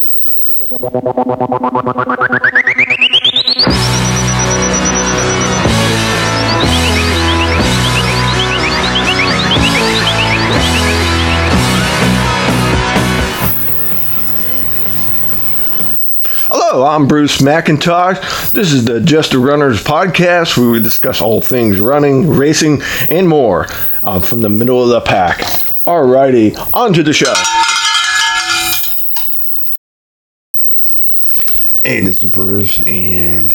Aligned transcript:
Hello, 0.00 0.08
I'm 16.86 17.06
Bruce 17.06 17.42
McIntosh. 17.42 18.52
This 18.52 18.72
is 18.72 18.86
the 18.86 19.00
Just 19.00 19.34
a 19.34 19.38
Runners 19.38 19.84
podcast 19.84 20.56
where 20.56 20.70
we 20.70 20.82
discuss 20.82 21.20
all 21.20 21.42
things 21.42 21.78
running, 21.78 22.30
racing, 22.30 22.80
and 23.10 23.28
more 23.28 23.66
uh, 24.02 24.20
from 24.20 24.40
the 24.40 24.48
middle 24.48 24.82
of 24.82 24.88
the 24.88 25.02
pack. 25.02 25.40
Alrighty, 25.84 26.56
on 26.72 26.94
to 26.94 27.02
the 27.02 27.12
show. 27.12 27.34
Hey, 31.90 32.02
this 32.02 32.22
is 32.22 32.30
Bruce, 32.30 32.78
and 32.82 33.52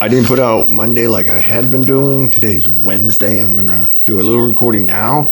I 0.00 0.08
didn't 0.08 0.26
put 0.26 0.40
out 0.40 0.68
Monday 0.68 1.06
like 1.06 1.28
I 1.28 1.38
had 1.38 1.70
been 1.70 1.82
doing. 1.82 2.28
Today's 2.28 2.68
Wednesday. 2.68 3.38
I'm 3.38 3.54
gonna 3.54 3.88
do 4.04 4.20
a 4.20 4.24
little 4.24 4.48
recording 4.48 4.84
now. 4.84 5.30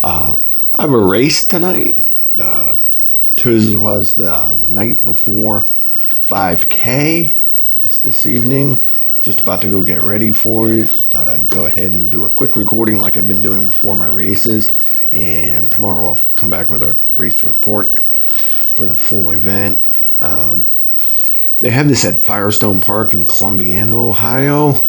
Uh, 0.00 0.34
I 0.74 0.82
have 0.82 0.90
a 0.90 0.98
race 0.98 1.46
tonight. 1.46 1.96
Uh, 2.36 2.74
Tuesday 3.36 3.76
was 3.76 4.16
the 4.16 4.58
night 4.68 5.04
before 5.04 5.66
5K. 6.28 7.30
It's 7.84 8.00
this 8.00 8.26
evening. 8.26 8.80
Just 9.22 9.42
about 9.42 9.60
to 9.60 9.70
go 9.70 9.82
get 9.82 10.02
ready 10.02 10.32
for 10.32 10.72
it. 10.72 10.88
Thought 10.88 11.28
I'd 11.28 11.48
go 11.48 11.66
ahead 11.66 11.92
and 11.92 12.10
do 12.10 12.24
a 12.24 12.28
quick 12.28 12.56
recording 12.56 12.98
like 12.98 13.16
I've 13.16 13.28
been 13.28 13.40
doing 13.40 13.66
before 13.66 13.94
my 13.94 14.08
races. 14.08 14.68
And 15.12 15.70
tomorrow 15.70 16.08
I'll 16.08 16.18
come 16.34 16.50
back 16.50 16.70
with 16.70 16.82
a 16.82 16.96
race 17.14 17.44
report 17.44 17.96
for 18.00 18.84
the 18.84 18.96
full 18.96 19.30
event. 19.30 19.78
Uh, 20.18 20.58
they 21.60 21.70
have 21.70 21.88
this 21.88 22.04
at 22.04 22.20
Firestone 22.20 22.80
Park 22.80 23.12
in 23.12 23.24
Columbiana, 23.24 23.92
Ohio. 23.92 24.80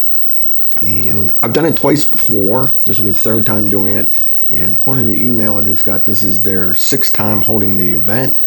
And 0.81 1.31
I've 1.41 1.53
done 1.53 1.65
it 1.65 1.75
twice 1.75 2.05
before. 2.05 2.73
This 2.85 2.97
will 2.97 3.05
be 3.05 3.11
the 3.11 3.17
third 3.17 3.45
time 3.45 3.69
doing 3.69 3.97
it. 3.97 4.09
And 4.49 4.75
according 4.75 5.07
to 5.07 5.13
the 5.13 5.19
email 5.21 5.57
I 5.57 5.61
just 5.61 5.85
got, 5.85 6.05
this 6.05 6.23
is 6.23 6.43
their 6.43 6.73
sixth 6.73 7.13
time 7.13 7.41
holding 7.41 7.77
the 7.77 7.93
event. 7.93 8.39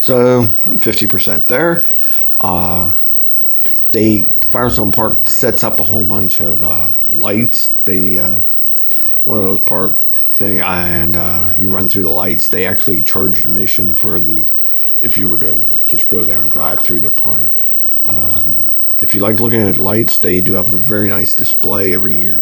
So 0.00 0.40
I'm 0.66 0.78
50% 0.78 1.46
there. 1.46 1.82
Uh, 2.40 2.92
they 3.92 4.24
Firestone 4.54 4.92
Park 4.92 5.28
sets 5.28 5.64
up 5.64 5.80
a 5.80 5.84
whole 5.84 6.04
bunch 6.04 6.40
of 6.40 6.62
uh, 6.62 6.90
lights. 7.08 7.68
They 7.84 8.18
uh, 8.18 8.42
one 9.24 9.38
of 9.38 9.44
those 9.44 9.60
park 9.60 9.98
thing, 10.10 10.60
and 10.60 11.16
uh, 11.16 11.50
you 11.56 11.70
run 11.70 11.88
through 11.88 12.02
the 12.02 12.10
lights. 12.10 12.48
They 12.48 12.66
actually 12.66 13.02
charge 13.02 13.44
admission 13.44 13.94
for 13.94 14.20
the 14.20 14.46
if 15.00 15.18
you 15.18 15.28
were 15.28 15.38
to 15.38 15.64
just 15.86 16.08
go 16.08 16.24
there 16.24 16.42
and 16.42 16.50
drive 16.50 16.80
through 16.80 17.00
the 17.00 17.10
park. 17.10 17.50
Um, 18.06 18.70
if 19.00 19.14
you 19.14 19.20
like 19.20 19.40
looking 19.40 19.60
at 19.60 19.76
lights, 19.76 20.18
they 20.18 20.40
do 20.40 20.54
have 20.54 20.72
a 20.72 20.76
very 20.76 21.08
nice 21.08 21.34
display 21.34 21.94
every 21.94 22.14
year. 22.14 22.40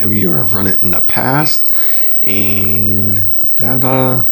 Every 0.00 0.20
year 0.20 0.42
I've 0.42 0.54
run 0.54 0.66
it 0.66 0.82
in 0.82 0.90
the 0.90 1.00
past, 1.00 1.68
and 2.22 3.24
that 3.56 3.84
uh 3.84 4.24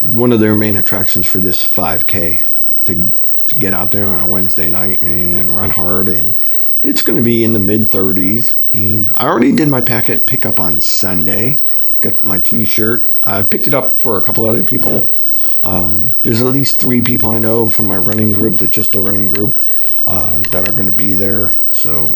one 0.00 0.32
of 0.32 0.40
their 0.40 0.56
main 0.56 0.76
attractions 0.76 1.26
for 1.26 1.40
this 1.40 1.64
5K 1.64 2.46
to 2.86 3.12
to 3.50 3.58
get 3.58 3.74
out 3.74 3.90
there 3.90 4.06
on 4.06 4.20
a 4.20 4.26
Wednesday 4.26 4.70
night 4.70 5.02
and 5.02 5.54
run 5.54 5.70
hard. 5.70 6.08
And 6.08 6.36
it's 6.82 7.02
going 7.02 7.16
to 7.16 7.22
be 7.22 7.44
in 7.44 7.52
the 7.52 7.58
mid 7.58 7.82
30s. 7.82 8.54
And 8.72 9.10
I 9.14 9.26
already 9.26 9.52
did 9.52 9.68
my 9.68 9.80
packet 9.80 10.26
pickup 10.26 10.58
on 10.58 10.80
Sunday. 10.80 11.56
Got 12.00 12.24
my 12.24 12.38
t 12.38 12.64
shirt. 12.64 13.06
I 13.24 13.42
picked 13.42 13.66
it 13.66 13.74
up 13.74 13.98
for 13.98 14.16
a 14.16 14.22
couple 14.22 14.46
other 14.46 14.62
people. 14.62 15.10
Um, 15.62 16.14
there's 16.22 16.40
at 16.40 16.48
least 16.48 16.78
three 16.78 17.02
people 17.02 17.30
I 17.30 17.38
know 17.38 17.68
from 17.68 17.86
my 17.86 17.96
running 17.96 18.32
group 18.32 18.58
that's 18.58 18.72
just 18.72 18.94
a 18.94 19.00
running 19.00 19.30
group 19.30 19.58
uh, 20.06 20.38
that 20.50 20.68
are 20.68 20.72
going 20.72 20.88
to 20.88 20.94
be 20.94 21.12
there. 21.12 21.52
So 21.70 22.10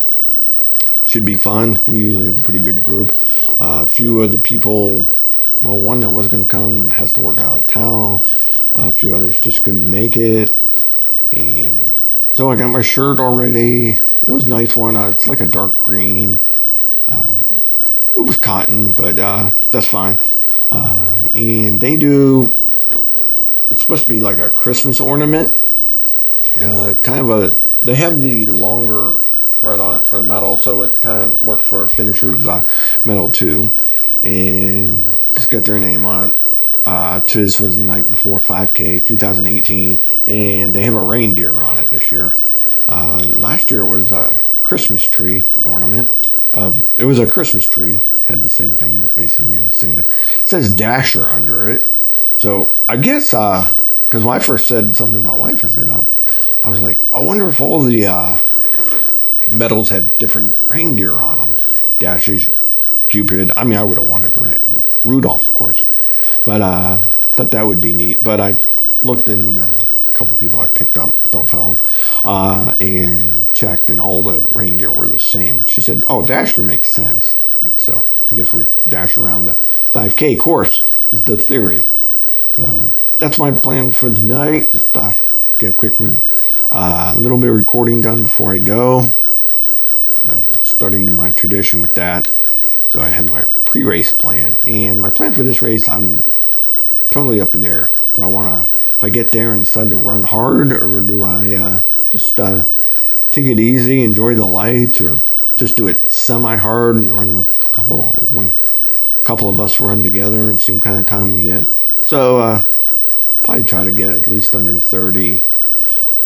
should 1.04 1.24
be 1.24 1.34
fun. 1.34 1.78
We 1.86 1.98
usually 1.98 2.26
have 2.26 2.38
a 2.38 2.42
pretty 2.42 2.60
good 2.60 2.82
group. 2.82 3.16
Uh, 3.50 3.84
a 3.84 3.86
few 3.86 4.22
of 4.22 4.32
the 4.32 4.38
people, 4.38 5.06
well, 5.62 5.78
one 5.78 6.00
that 6.00 6.10
was 6.10 6.28
going 6.28 6.42
to 6.42 6.48
come 6.48 6.90
has 6.90 7.12
to 7.14 7.20
work 7.20 7.38
out 7.38 7.56
of 7.58 7.66
town. 7.66 8.22
a 8.74 8.92
few 8.92 9.14
others 9.14 9.38
just 9.38 9.64
couldn't 9.64 9.88
make 9.88 10.16
it. 10.16 10.54
And 11.32 11.92
so 12.32 12.50
I 12.50 12.56
got 12.56 12.68
my 12.68 12.82
shirt 12.82 13.20
already. 13.20 13.98
It 14.26 14.30
was 14.30 14.46
a 14.46 14.48
nice 14.48 14.74
one. 14.74 14.96
Uh, 14.96 15.08
it's 15.08 15.28
like 15.28 15.40
a 15.40 15.46
dark 15.46 15.78
green. 15.78 16.40
Uh, 17.06 17.28
it 18.16 18.20
was 18.20 18.36
cotton, 18.38 18.92
but 18.92 19.18
uh, 19.18 19.50
that's 19.70 19.86
fine. 19.86 20.18
Uh, 20.70 21.18
and 21.34 21.80
they 21.80 21.96
do. 21.96 22.52
It's 23.74 23.80
supposed 23.80 24.04
to 24.04 24.08
be 24.08 24.20
like 24.20 24.38
a 24.38 24.50
Christmas 24.50 25.00
ornament. 25.00 25.52
Uh, 26.60 26.94
kind 27.02 27.18
of 27.18 27.28
a. 27.28 27.56
They 27.82 27.96
have 27.96 28.20
the 28.20 28.46
longer 28.46 29.18
thread 29.56 29.80
on 29.80 30.00
it 30.00 30.06
for 30.06 30.22
medal, 30.22 30.56
so 30.56 30.82
it 30.82 31.00
kind 31.00 31.24
of 31.24 31.42
works 31.42 31.64
for 31.64 31.82
a 31.82 31.90
finisher's 31.90 32.46
uh, 32.46 32.62
medal 33.02 33.28
too. 33.30 33.70
And 34.22 35.04
just 35.32 35.50
got 35.50 35.64
their 35.64 35.80
name 35.80 36.06
on 36.06 36.30
it. 36.30 36.36
Uh, 36.86 37.18
this 37.18 37.58
was 37.58 37.76
the 37.76 37.82
night 37.82 38.08
before 38.08 38.38
5K 38.38 39.04
2018, 39.04 39.98
and 40.28 40.72
they 40.72 40.84
have 40.84 40.94
a 40.94 41.00
reindeer 41.00 41.50
on 41.54 41.76
it 41.78 41.90
this 41.90 42.12
year. 42.12 42.36
Uh, 42.86 43.18
last 43.32 43.72
year 43.72 43.80
it 43.80 43.88
was 43.88 44.12
a 44.12 44.36
Christmas 44.62 45.02
tree 45.02 45.46
ornament. 45.64 46.14
Of 46.52 46.84
it 46.94 47.06
was 47.06 47.18
a 47.18 47.26
Christmas 47.26 47.66
tree, 47.66 48.02
had 48.26 48.44
the 48.44 48.48
same 48.48 48.76
thing 48.76 49.10
basically 49.16 49.56
in 49.56 49.66
the 49.66 49.74
same. 49.74 49.98
It 49.98 50.08
says 50.44 50.72
Dasher 50.72 51.26
under 51.26 51.68
it, 51.68 51.84
so 52.36 52.70
I 52.88 52.96
guess 52.96 53.30
because 53.30 54.22
uh, 54.22 54.26
when 54.26 54.36
I 54.36 54.38
first 54.38 54.68
said 54.68 54.96
something 54.96 55.18
to 55.18 55.24
my 55.24 55.34
wife, 55.34 55.64
I 55.64 55.68
said 55.68 55.88
oh, 55.90 56.06
I 56.62 56.70
was 56.70 56.80
like, 56.80 57.00
I 57.12 57.20
wonder 57.20 57.48
if 57.48 57.60
all 57.60 57.82
the 57.82 58.06
uh, 58.06 58.38
medals 59.48 59.90
have 59.90 60.16
different 60.18 60.56
reindeer 60.66 61.14
on 61.14 61.38
them. 61.38 61.56
Dasher, 61.98 62.38
Cupid. 63.08 63.52
I 63.56 63.64
mean, 63.64 63.78
I 63.78 63.84
would 63.84 63.98
have 63.98 64.08
wanted 64.08 64.34
Rudolph, 65.04 65.46
of 65.46 65.54
course. 65.54 65.88
But 66.44 66.60
uh, 66.60 67.00
thought 67.36 67.50
that 67.50 67.62
would 67.62 67.80
be 67.80 67.92
neat. 67.92 68.24
But 68.24 68.40
I 68.40 68.56
looked 69.02 69.28
in 69.28 69.60
uh, 69.60 69.72
a 70.08 70.10
couple 70.12 70.34
people 70.36 70.58
I 70.58 70.68
picked 70.68 70.98
up, 70.98 71.14
don't 71.30 71.48
tell 71.48 71.72
them, 71.72 71.84
uh, 72.24 72.74
and 72.80 73.52
checked, 73.52 73.90
and 73.90 74.00
all 74.00 74.22
the 74.22 74.42
reindeer 74.52 74.90
were 74.90 75.08
the 75.08 75.18
same. 75.18 75.64
She 75.64 75.80
said, 75.80 76.04
"Oh, 76.08 76.26
Dasher 76.26 76.62
makes 76.62 76.88
sense." 76.88 77.38
So 77.76 78.06
I 78.28 78.34
guess 78.34 78.52
we're 78.52 78.66
dash 78.86 79.16
around 79.16 79.44
the 79.44 79.56
5K 79.92 80.38
course 80.38 80.84
is 81.12 81.24
the 81.24 81.36
theory. 81.36 81.86
So 82.54 82.88
that's 83.18 83.38
my 83.38 83.50
plan 83.50 83.90
for 83.90 84.10
tonight. 84.10 84.70
Just 84.72 84.96
uh, 84.96 85.12
get 85.58 85.70
a 85.70 85.76
quick 85.76 85.98
one, 85.98 86.22
uh, 86.70 87.14
a 87.16 87.20
little 87.20 87.38
bit 87.38 87.50
of 87.50 87.56
recording 87.56 88.00
done 88.00 88.22
before 88.22 88.54
I 88.54 88.58
go. 88.58 89.08
But 90.24 90.42
starting 90.62 91.12
my 91.14 91.32
tradition 91.32 91.82
with 91.82 91.94
that. 91.94 92.32
So 92.88 93.00
I 93.00 93.08
have 93.08 93.28
my 93.28 93.46
pre-race 93.64 94.12
plan, 94.12 94.56
and 94.62 95.00
my 95.00 95.10
plan 95.10 95.32
for 95.32 95.42
this 95.42 95.60
race, 95.60 95.88
I'm 95.88 96.30
totally 97.08 97.40
up 97.40 97.54
in 97.54 97.60
there. 97.60 97.90
Do 98.14 98.22
I 98.22 98.26
want 98.26 98.68
to, 98.68 98.72
if 98.96 99.02
I 99.02 99.08
get 99.08 99.32
there 99.32 99.52
and 99.52 99.60
decide 99.60 99.90
to 99.90 99.96
run 99.96 100.22
hard, 100.22 100.72
or 100.72 101.00
do 101.00 101.24
I 101.24 101.54
uh, 101.54 101.80
just 102.10 102.38
uh, 102.38 102.64
take 103.32 103.46
it 103.46 103.58
easy, 103.58 104.04
enjoy 104.04 104.36
the 104.36 104.46
lights, 104.46 105.00
or 105.00 105.18
just 105.56 105.76
do 105.76 105.88
it 105.88 106.08
semi-hard 106.10 106.94
and 106.94 107.10
run 107.10 107.36
with 107.36 107.48
a 107.64 107.68
couple 107.70 108.04
one 108.30 108.54
couple 109.24 109.48
of 109.48 109.58
us 109.58 109.80
run 109.80 110.02
together 110.02 110.50
and 110.50 110.60
see 110.60 110.70
what 110.70 110.82
kind 110.82 110.98
of 110.98 111.06
time 111.06 111.32
we 111.32 111.42
get. 111.42 111.64
So 112.04 112.38
uh, 112.38 112.62
probably 113.42 113.64
try 113.64 113.82
to 113.82 113.90
get 113.90 114.12
at 114.12 114.26
least 114.26 114.54
under 114.54 114.78
30. 114.78 115.42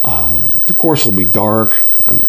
Uh, 0.02 0.48
the 0.66 0.74
course 0.74 1.06
will 1.06 1.12
be 1.12 1.24
dark. 1.24 1.76
I'm 2.04 2.26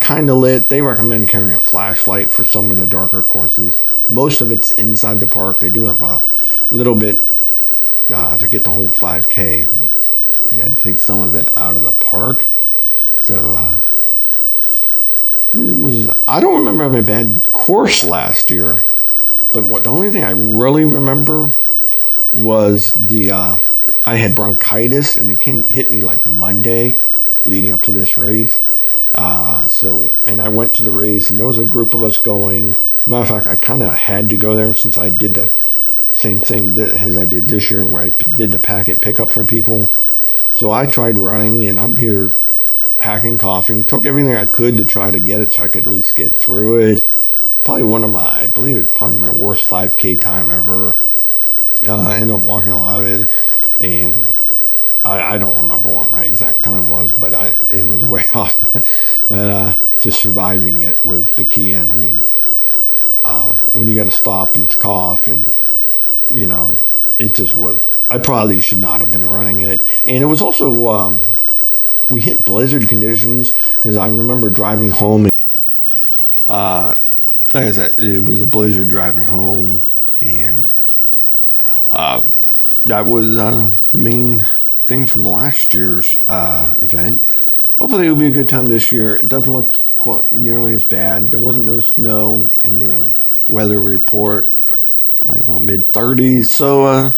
kind 0.00 0.30
of 0.30 0.38
lit. 0.38 0.70
They 0.70 0.80
recommend 0.80 1.28
carrying 1.28 1.54
a 1.54 1.60
flashlight 1.60 2.30
for 2.30 2.42
some 2.42 2.70
of 2.70 2.78
the 2.78 2.86
darker 2.86 3.22
courses. 3.22 3.82
Most 4.08 4.40
of 4.40 4.50
it's 4.50 4.72
inside 4.72 5.20
the 5.20 5.26
park. 5.26 5.60
They 5.60 5.68
do 5.68 5.84
have 5.84 6.00
a 6.00 6.22
little 6.70 6.94
bit 6.94 7.22
uh, 8.10 8.38
to 8.38 8.48
get 8.48 8.64
the 8.64 8.70
whole 8.70 8.88
5K. 8.88 9.68
They 10.52 10.62
had 10.62 10.78
to 10.78 10.82
take 10.82 10.98
some 10.98 11.20
of 11.20 11.34
it 11.34 11.48
out 11.54 11.76
of 11.76 11.82
the 11.82 11.92
park. 11.92 12.46
So 13.20 13.52
uh, 13.58 13.80
it 15.52 15.76
was. 15.76 16.08
I 16.26 16.40
don't 16.40 16.60
remember 16.60 16.84
having 16.84 17.00
a 17.00 17.02
bad 17.02 17.52
course 17.52 18.02
last 18.04 18.48
year, 18.48 18.86
but 19.52 19.64
what 19.64 19.84
the 19.84 19.90
only 19.90 20.10
thing 20.10 20.24
I 20.24 20.30
really 20.30 20.86
remember 20.86 21.52
was 22.36 22.94
the 22.94 23.30
uh, 23.30 23.56
I 24.04 24.16
had 24.16 24.34
bronchitis 24.34 25.16
and 25.16 25.30
it 25.30 25.40
came 25.40 25.64
hit 25.64 25.90
me 25.90 26.00
like 26.00 26.24
Monday, 26.24 26.96
leading 27.44 27.72
up 27.72 27.82
to 27.84 27.92
this 27.92 28.18
race. 28.18 28.60
Uh, 29.14 29.66
so 29.66 30.10
and 30.26 30.40
I 30.40 30.48
went 30.48 30.74
to 30.74 30.84
the 30.84 30.90
race 30.90 31.30
and 31.30 31.40
there 31.40 31.46
was 31.46 31.58
a 31.58 31.64
group 31.64 31.94
of 31.94 32.02
us 32.02 32.18
going. 32.18 32.76
Matter 33.06 33.22
of 33.22 33.28
fact, 33.28 33.46
I 33.46 33.56
kind 33.56 33.82
of 33.82 33.94
had 33.94 34.28
to 34.30 34.36
go 34.36 34.56
there 34.56 34.74
since 34.74 34.98
I 34.98 35.10
did 35.10 35.34
the 35.34 35.50
same 36.16 36.40
thing 36.40 36.74
that, 36.74 36.94
as 36.94 37.16
I 37.16 37.24
did 37.24 37.48
this 37.48 37.70
year, 37.70 37.84
where 37.84 38.02
I 38.02 38.08
did 38.08 38.50
the 38.50 38.58
packet 38.58 39.00
pickup 39.00 39.32
for 39.32 39.44
people. 39.44 39.88
So 40.54 40.70
I 40.70 40.86
tried 40.86 41.18
running, 41.18 41.66
and 41.66 41.78
I'm 41.78 41.96
here 41.96 42.32
hacking, 42.98 43.38
coughing. 43.38 43.84
Took 43.84 44.06
everything 44.06 44.34
I 44.34 44.46
could 44.46 44.76
to 44.78 44.84
try 44.84 45.10
to 45.10 45.20
get 45.20 45.40
it, 45.40 45.52
so 45.52 45.64
I 45.64 45.68
could 45.68 45.86
at 45.86 45.92
least 45.92 46.16
get 46.16 46.34
through 46.34 46.76
it. 46.76 47.06
Probably 47.64 47.84
one 47.84 48.02
of 48.02 48.10
my, 48.10 48.42
I 48.42 48.46
believe 48.46 48.76
it's 48.76 48.90
probably 48.92 49.18
my 49.18 49.30
worst 49.30 49.68
5K 49.68 50.20
time 50.20 50.50
ever. 50.50 50.96
Uh, 51.86 52.00
I 52.00 52.16
ended 52.18 52.36
up 52.36 52.42
walking 52.42 52.70
a 52.70 52.78
lot 52.78 53.02
of 53.02 53.08
it, 53.08 53.30
and 53.80 54.32
I, 55.04 55.34
I 55.34 55.38
don't 55.38 55.56
remember 55.56 55.90
what 55.90 56.10
my 56.10 56.24
exact 56.24 56.62
time 56.62 56.88
was, 56.88 57.12
but 57.12 57.34
I 57.34 57.54
it 57.68 57.86
was 57.86 58.04
way 58.04 58.24
off. 58.34 58.72
but 59.28 59.48
uh, 59.48 59.74
just 60.00 60.20
surviving 60.20 60.82
it 60.82 61.04
was 61.04 61.34
the 61.34 61.44
key. 61.44 61.72
And 61.72 61.92
I 61.92 61.96
mean, 61.96 62.24
uh, 63.24 63.52
when 63.72 63.88
you 63.88 63.96
got 63.96 64.04
to 64.04 64.16
stop 64.16 64.56
and 64.56 64.76
cough, 64.78 65.26
and 65.26 65.52
you 66.30 66.48
know, 66.48 66.78
it 67.18 67.34
just 67.34 67.54
was. 67.54 67.86
I 68.08 68.18
probably 68.18 68.60
should 68.60 68.78
not 68.78 69.00
have 69.00 69.10
been 69.10 69.26
running 69.26 69.60
it, 69.60 69.82
and 70.04 70.22
it 70.22 70.26
was 70.26 70.40
also 70.40 70.88
um, 70.88 71.36
we 72.08 72.20
hit 72.20 72.44
blizzard 72.44 72.88
conditions 72.88 73.52
because 73.76 73.96
I 73.96 74.06
remember 74.06 74.48
driving 74.50 74.90
home. 74.90 75.24
And, 75.24 75.34
uh, 76.46 76.94
like 77.52 77.66
I 77.66 77.72
said, 77.72 77.98
it 77.98 78.20
was 78.20 78.42
a 78.42 78.46
blizzard 78.46 78.88
driving 78.88 79.26
home, 79.26 79.82
and 80.20 80.70
uh, 81.96 82.22
that 82.84 83.06
was 83.06 83.38
uh, 83.38 83.70
the 83.92 83.98
main 83.98 84.46
things 84.84 85.10
from 85.10 85.24
last 85.24 85.72
year's 85.72 86.18
uh, 86.28 86.76
event. 86.82 87.22
Hopefully, 87.78 88.04
it'll 88.04 88.18
be 88.18 88.26
a 88.26 88.30
good 88.30 88.50
time 88.50 88.66
this 88.66 88.92
year. 88.92 89.16
It 89.16 89.30
doesn't 89.30 89.50
look 89.50 89.78
quite 89.96 90.30
nearly 90.30 90.74
as 90.74 90.84
bad. 90.84 91.30
There 91.30 91.40
wasn't 91.40 91.64
no 91.64 91.80
snow 91.80 92.52
in 92.62 92.80
the 92.80 93.14
weather 93.48 93.80
report. 93.80 94.50
Probably 95.20 95.40
about 95.40 95.62
mid 95.62 95.92
30s. 95.92 96.44
So, 96.44 96.84
uh, 96.84 97.12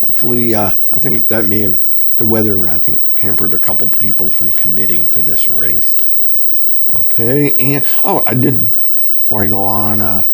hopefully, 0.00 0.54
uh, 0.54 0.72
I 0.92 1.00
think 1.00 1.28
that 1.28 1.46
may 1.46 1.60
have 1.60 1.80
the 2.18 2.26
weather. 2.26 2.68
I 2.68 2.76
think 2.76 3.16
hampered 3.16 3.54
a 3.54 3.58
couple 3.58 3.88
people 3.88 4.28
from 4.28 4.50
committing 4.50 5.08
to 5.08 5.22
this 5.22 5.48
race. 5.48 5.96
Okay, 6.94 7.56
and 7.56 7.86
oh, 8.04 8.22
I 8.26 8.34
did 8.34 8.70
before 9.18 9.42
I 9.42 9.46
go 9.46 9.60
on. 9.60 10.26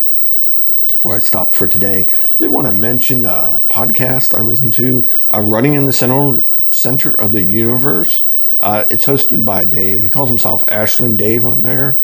Uh, 1.04 1.08
before 1.08 1.16
I 1.16 1.18
stop 1.18 1.52
for 1.52 1.66
today, 1.66 2.06
did 2.38 2.50
want 2.50 2.66
to 2.66 2.72
mention 2.72 3.26
a 3.26 3.60
podcast 3.68 4.34
I 4.34 4.40
listened 4.40 4.72
to, 4.74 5.06
uh, 5.34 5.42
Running 5.42 5.74
in 5.74 5.84
the 5.84 5.92
Center, 5.92 6.40
Center 6.70 7.12
of 7.20 7.32
the 7.32 7.42
Universe. 7.42 8.24
Uh, 8.58 8.86
it's 8.90 9.04
hosted 9.04 9.44
by 9.44 9.66
Dave. 9.66 10.00
He 10.00 10.08
calls 10.08 10.30
himself 10.30 10.64
Ashland 10.68 11.18
Dave 11.18 11.44
on 11.44 11.62
there. 11.62 11.98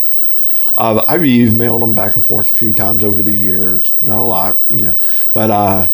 Uh, 0.74 1.02
I've 1.08 1.22
emailed 1.22 1.82
him 1.82 1.94
back 1.94 2.14
and 2.14 2.22
forth 2.22 2.50
a 2.50 2.52
few 2.52 2.74
times 2.74 3.02
over 3.02 3.22
the 3.22 3.32
years. 3.32 3.94
Not 4.02 4.22
a 4.22 4.28
lot, 4.28 4.58
you 4.68 4.84
know. 4.84 4.96
But 5.32 5.50
uh, 5.50 5.86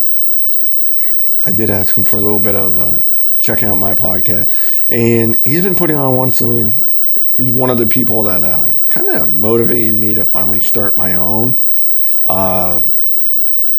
I 1.44 1.52
did 1.52 1.70
ask 1.70 1.96
him 1.96 2.02
for 2.02 2.16
a 2.16 2.22
little 2.22 2.40
bit 2.40 2.56
of 2.56 2.76
uh, 2.76 2.94
checking 3.38 3.68
out 3.68 3.76
my 3.76 3.94
podcast. 3.94 4.50
And 4.88 5.40
he's 5.44 5.62
been 5.62 5.76
putting 5.76 5.94
on 5.94 6.12
a 6.12 6.48
week. 6.48 6.74
He's 7.36 7.52
one 7.52 7.70
of 7.70 7.78
the 7.78 7.86
people 7.86 8.24
that 8.24 8.42
uh, 8.42 8.70
kind 8.90 9.08
of 9.10 9.28
motivated 9.28 9.94
me 9.94 10.14
to 10.14 10.24
finally 10.24 10.58
start 10.58 10.96
my 10.96 11.14
own. 11.14 11.60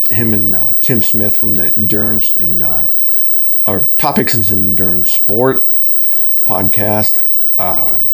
Uh, 0.10 0.16
him 0.16 0.34
and 0.34 0.56
uh, 0.56 0.74
Tim 0.82 1.02
Smith 1.02 1.38
from 1.38 1.56
the 1.56 1.68
Endurance 1.76 2.36
and 2.38 2.64
uh, 2.64 2.88
our 3.66 3.82
Topics 3.98 4.50
in 4.50 4.58
Endurance 4.58 5.12
Sport 5.12 5.66
podcast. 6.46 7.24
Um, 7.58 8.14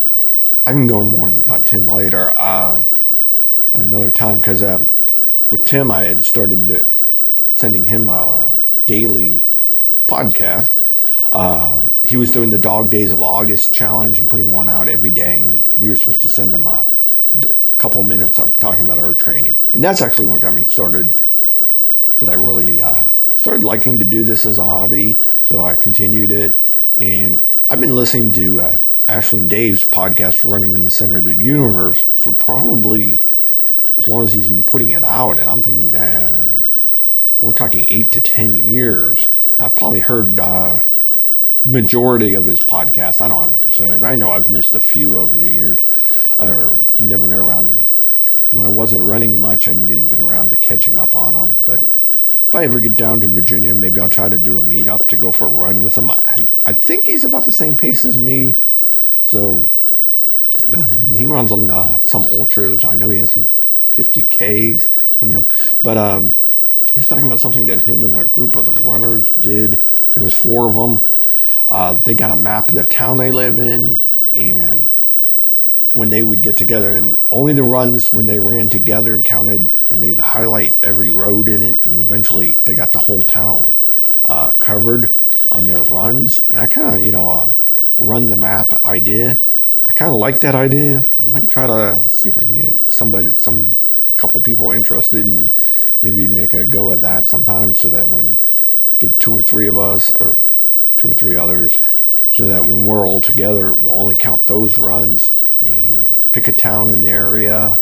I 0.65 0.71
can 0.71 0.87
go 0.87 1.03
more 1.03 1.29
about 1.29 1.65
Tim 1.65 1.85
later 1.85 2.33
uh, 2.37 2.85
another 3.73 4.11
time 4.11 4.37
because 4.37 4.63
um, 4.63 4.89
with 5.49 5.65
Tim 5.65 5.91
I 5.91 6.05
had 6.05 6.23
started 6.23 6.85
sending 7.51 7.85
him 7.85 8.09
a 8.09 8.55
daily 8.85 9.47
podcast. 10.07 10.75
Uh, 11.31 11.89
he 12.03 12.15
was 12.15 12.31
doing 12.31 12.51
the 12.51 12.57
Dog 12.59 12.89
Days 12.89 13.11
of 13.11 13.21
August 13.21 13.73
challenge 13.73 14.19
and 14.19 14.29
putting 14.29 14.53
one 14.53 14.69
out 14.69 14.87
every 14.87 15.09
day. 15.09 15.43
We 15.75 15.89
were 15.89 15.95
supposed 15.95 16.21
to 16.21 16.29
send 16.29 16.53
him 16.53 16.67
a 16.67 16.91
couple 17.79 18.03
minutes 18.03 18.39
up 18.39 18.57
talking 18.57 18.83
about 18.83 18.99
our 18.99 19.15
training, 19.15 19.57
and 19.73 19.83
that's 19.83 20.01
actually 20.01 20.27
what 20.27 20.41
got 20.41 20.53
me 20.53 20.63
started 20.63 21.15
that 22.23 22.31
I 22.31 22.35
really 22.35 22.81
uh, 22.81 23.05
started 23.35 23.63
liking 23.63 23.99
to 23.99 24.05
do 24.05 24.23
this 24.23 24.45
as 24.45 24.57
a 24.57 24.65
hobby. 24.65 25.19
So 25.43 25.61
I 25.61 25.75
continued 25.75 26.31
it, 26.31 26.57
and 26.97 27.41
I've 27.69 27.81
been 27.81 27.95
listening 27.95 28.31
to 28.33 28.61
uh, 28.61 28.77
Ashland 29.07 29.49
Dave's 29.49 29.83
podcast, 29.83 30.49
"Running 30.49 30.71
in 30.71 30.83
the 30.83 30.89
Center 30.89 31.17
of 31.17 31.25
the 31.25 31.33
Universe," 31.33 32.05
for 32.13 32.33
probably 32.33 33.21
as 33.97 34.07
long 34.07 34.23
as 34.23 34.33
he's 34.33 34.47
been 34.47 34.63
putting 34.63 34.89
it 34.89 35.03
out, 35.03 35.37
and 35.37 35.49
I'm 35.49 35.61
thinking 35.61 35.91
that 35.91 36.33
uh, 36.33 36.55
we're 37.39 37.53
talking 37.53 37.85
eight 37.89 38.11
to 38.13 38.21
ten 38.21 38.55
years. 38.55 39.29
I've 39.59 39.75
probably 39.75 39.99
heard 39.99 40.39
uh, 40.39 40.79
majority 41.65 42.33
of 42.33 42.45
his 42.45 42.61
podcast. 42.61 43.21
I 43.21 43.27
don't 43.27 43.43
have 43.43 43.53
a 43.53 43.57
percentage. 43.57 44.03
I 44.03 44.15
know 44.15 44.31
I've 44.31 44.49
missed 44.49 44.75
a 44.75 44.79
few 44.79 45.17
over 45.17 45.37
the 45.37 45.49
years, 45.49 45.83
or 46.39 46.79
never 46.99 47.27
got 47.27 47.39
around. 47.39 47.85
When 48.51 48.65
I 48.65 48.69
wasn't 48.69 49.03
running 49.03 49.39
much, 49.39 49.67
I 49.67 49.73
didn't 49.73 50.09
get 50.09 50.19
around 50.19 50.51
to 50.51 50.57
catching 50.57 50.97
up 50.97 51.15
on 51.15 51.33
them, 51.33 51.57
but 51.65 51.83
if 52.53 52.57
I 52.57 52.65
ever 52.65 52.79
get 52.79 52.95
down 52.95 53.19
to 53.21 53.27
Virginia, 53.27 53.73
maybe 53.73 53.99
I'll 53.99 54.07
try 54.07 54.29
to 54.29 54.37
do 54.37 54.59
a 54.59 54.61
meetup 54.61 55.07
to 55.07 55.17
go 55.17 55.31
for 55.31 55.45
a 55.45 55.49
run 55.49 55.81
with 55.81 55.97
him. 55.97 56.11
I, 56.11 56.45
I 56.67 56.73
think 56.73 57.05
he's 57.05 57.23
about 57.23 57.45
the 57.45 57.51
same 57.51 57.75
pace 57.75 58.05
as 58.05 58.19
me. 58.19 58.57
So, 59.23 59.67
and 60.71 61.15
he 61.15 61.25
runs 61.25 61.51
on 61.51 61.71
uh, 61.71 61.99
some 62.03 62.21
ultras. 62.25 62.85
I 62.85 62.93
know 62.93 63.09
he 63.09 63.17
has 63.17 63.31
some 63.31 63.47
50Ks 63.95 64.87
coming 65.17 65.35
up. 65.35 65.45
But 65.81 65.97
um, 65.97 66.35
he 66.91 66.99
was 66.99 67.07
talking 67.07 67.25
about 67.25 67.39
something 67.39 67.65
that 67.65 67.81
him 67.81 68.03
and 68.03 68.15
a 68.15 68.25
group 68.25 68.55
of 68.55 68.65
the 68.65 68.83
runners 68.87 69.31
did. 69.31 69.83
There 70.13 70.23
was 70.23 70.37
four 70.37 70.69
of 70.69 70.75
them. 70.75 71.03
Uh, 71.67 71.93
they 71.93 72.13
got 72.13 72.29
a 72.29 72.35
map 72.35 72.69
of 72.69 72.75
the 72.75 72.83
town 72.83 73.17
they 73.17 73.31
live 73.31 73.57
in, 73.57 73.97
and 74.31 74.87
when 75.93 76.09
they 76.09 76.23
would 76.23 76.41
get 76.41 76.57
together, 76.57 76.93
and 76.95 77.17
only 77.31 77.53
the 77.53 77.63
runs 77.63 78.11
when 78.11 78.25
they 78.25 78.39
ran 78.39 78.69
together 78.69 79.21
counted, 79.21 79.71
and 79.89 80.01
they'd 80.01 80.19
highlight 80.19 80.75
every 80.83 81.11
road 81.11 81.47
in 81.47 81.61
it, 81.61 81.79
and 81.85 81.99
eventually 81.99 82.57
they 82.63 82.75
got 82.75 82.93
the 82.93 82.99
whole 82.99 83.21
town 83.21 83.75
uh, 84.25 84.51
covered 84.59 85.13
on 85.51 85.67
their 85.67 85.83
runs. 85.83 86.47
And 86.49 86.59
I 86.59 86.65
kind 86.65 86.95
of, 86.95 87.05
you 87.05 87.11
know, 87.11 87.29
uh, 87.29 87.49
run 87.97 88.29
the 88.29 88.35
map 88.35 88.83
idea. 88.85 89.39
I 89.85 89.91
kind 89.93 90.11
of 90.11 90.17
like 90.17 90.39
that 90.39 90.55
idea. 90.55 91.03
I 91.19 91.25
might 91.25 91.49
try 91.49 91.67
to 91.67 92.03
see 92.07 92.29
if 92.29 92.37
I 92.37 92.41
can 92.41 92.57
get 92.57 92.75
somebody, 92.87 93.29
some 93.35 93.77
couple 94.17 94.41
people 94.41 94.71
interested, 94.71 95.25
and 95.25 95.53
maybe 96.01 96.27
make 96.27 96.53
a 96.53 96.65
go 96.65 96.91
at 96.91 97.01
that 97.01 97.27
sometime, 97.27 97.75
so 97.75 97.89
that 97.89 98.09
when 98.09 98.39
get 98.99 99.19
two 99.19 99.37
or 99.37 99.41
three 99.41 99.67
of 99.67 99.77
us, 99.77 100.15
or 100.15 100.37
two 100.97 101.09
or 101.09 101.13
three 101.13 101.35
others, 101.35 101.79
so 102.31 102.45
that 102.45 102.63
when 102.63 102.87
we're 102.87 103.07
all 103.07 103.21
together, 103.21 103.73
we'll 103.73 103.99
only 103.99 104.15
count 104.15 104.47
those 104.47 104.77
runs 104.79 105.35
and 105.63 106.09
pick 106.31 106.47
a 106.47 106.53
town 106.53 106.89
in 106.89 107.01
the 107.01 107.09
area. 107.09 107.79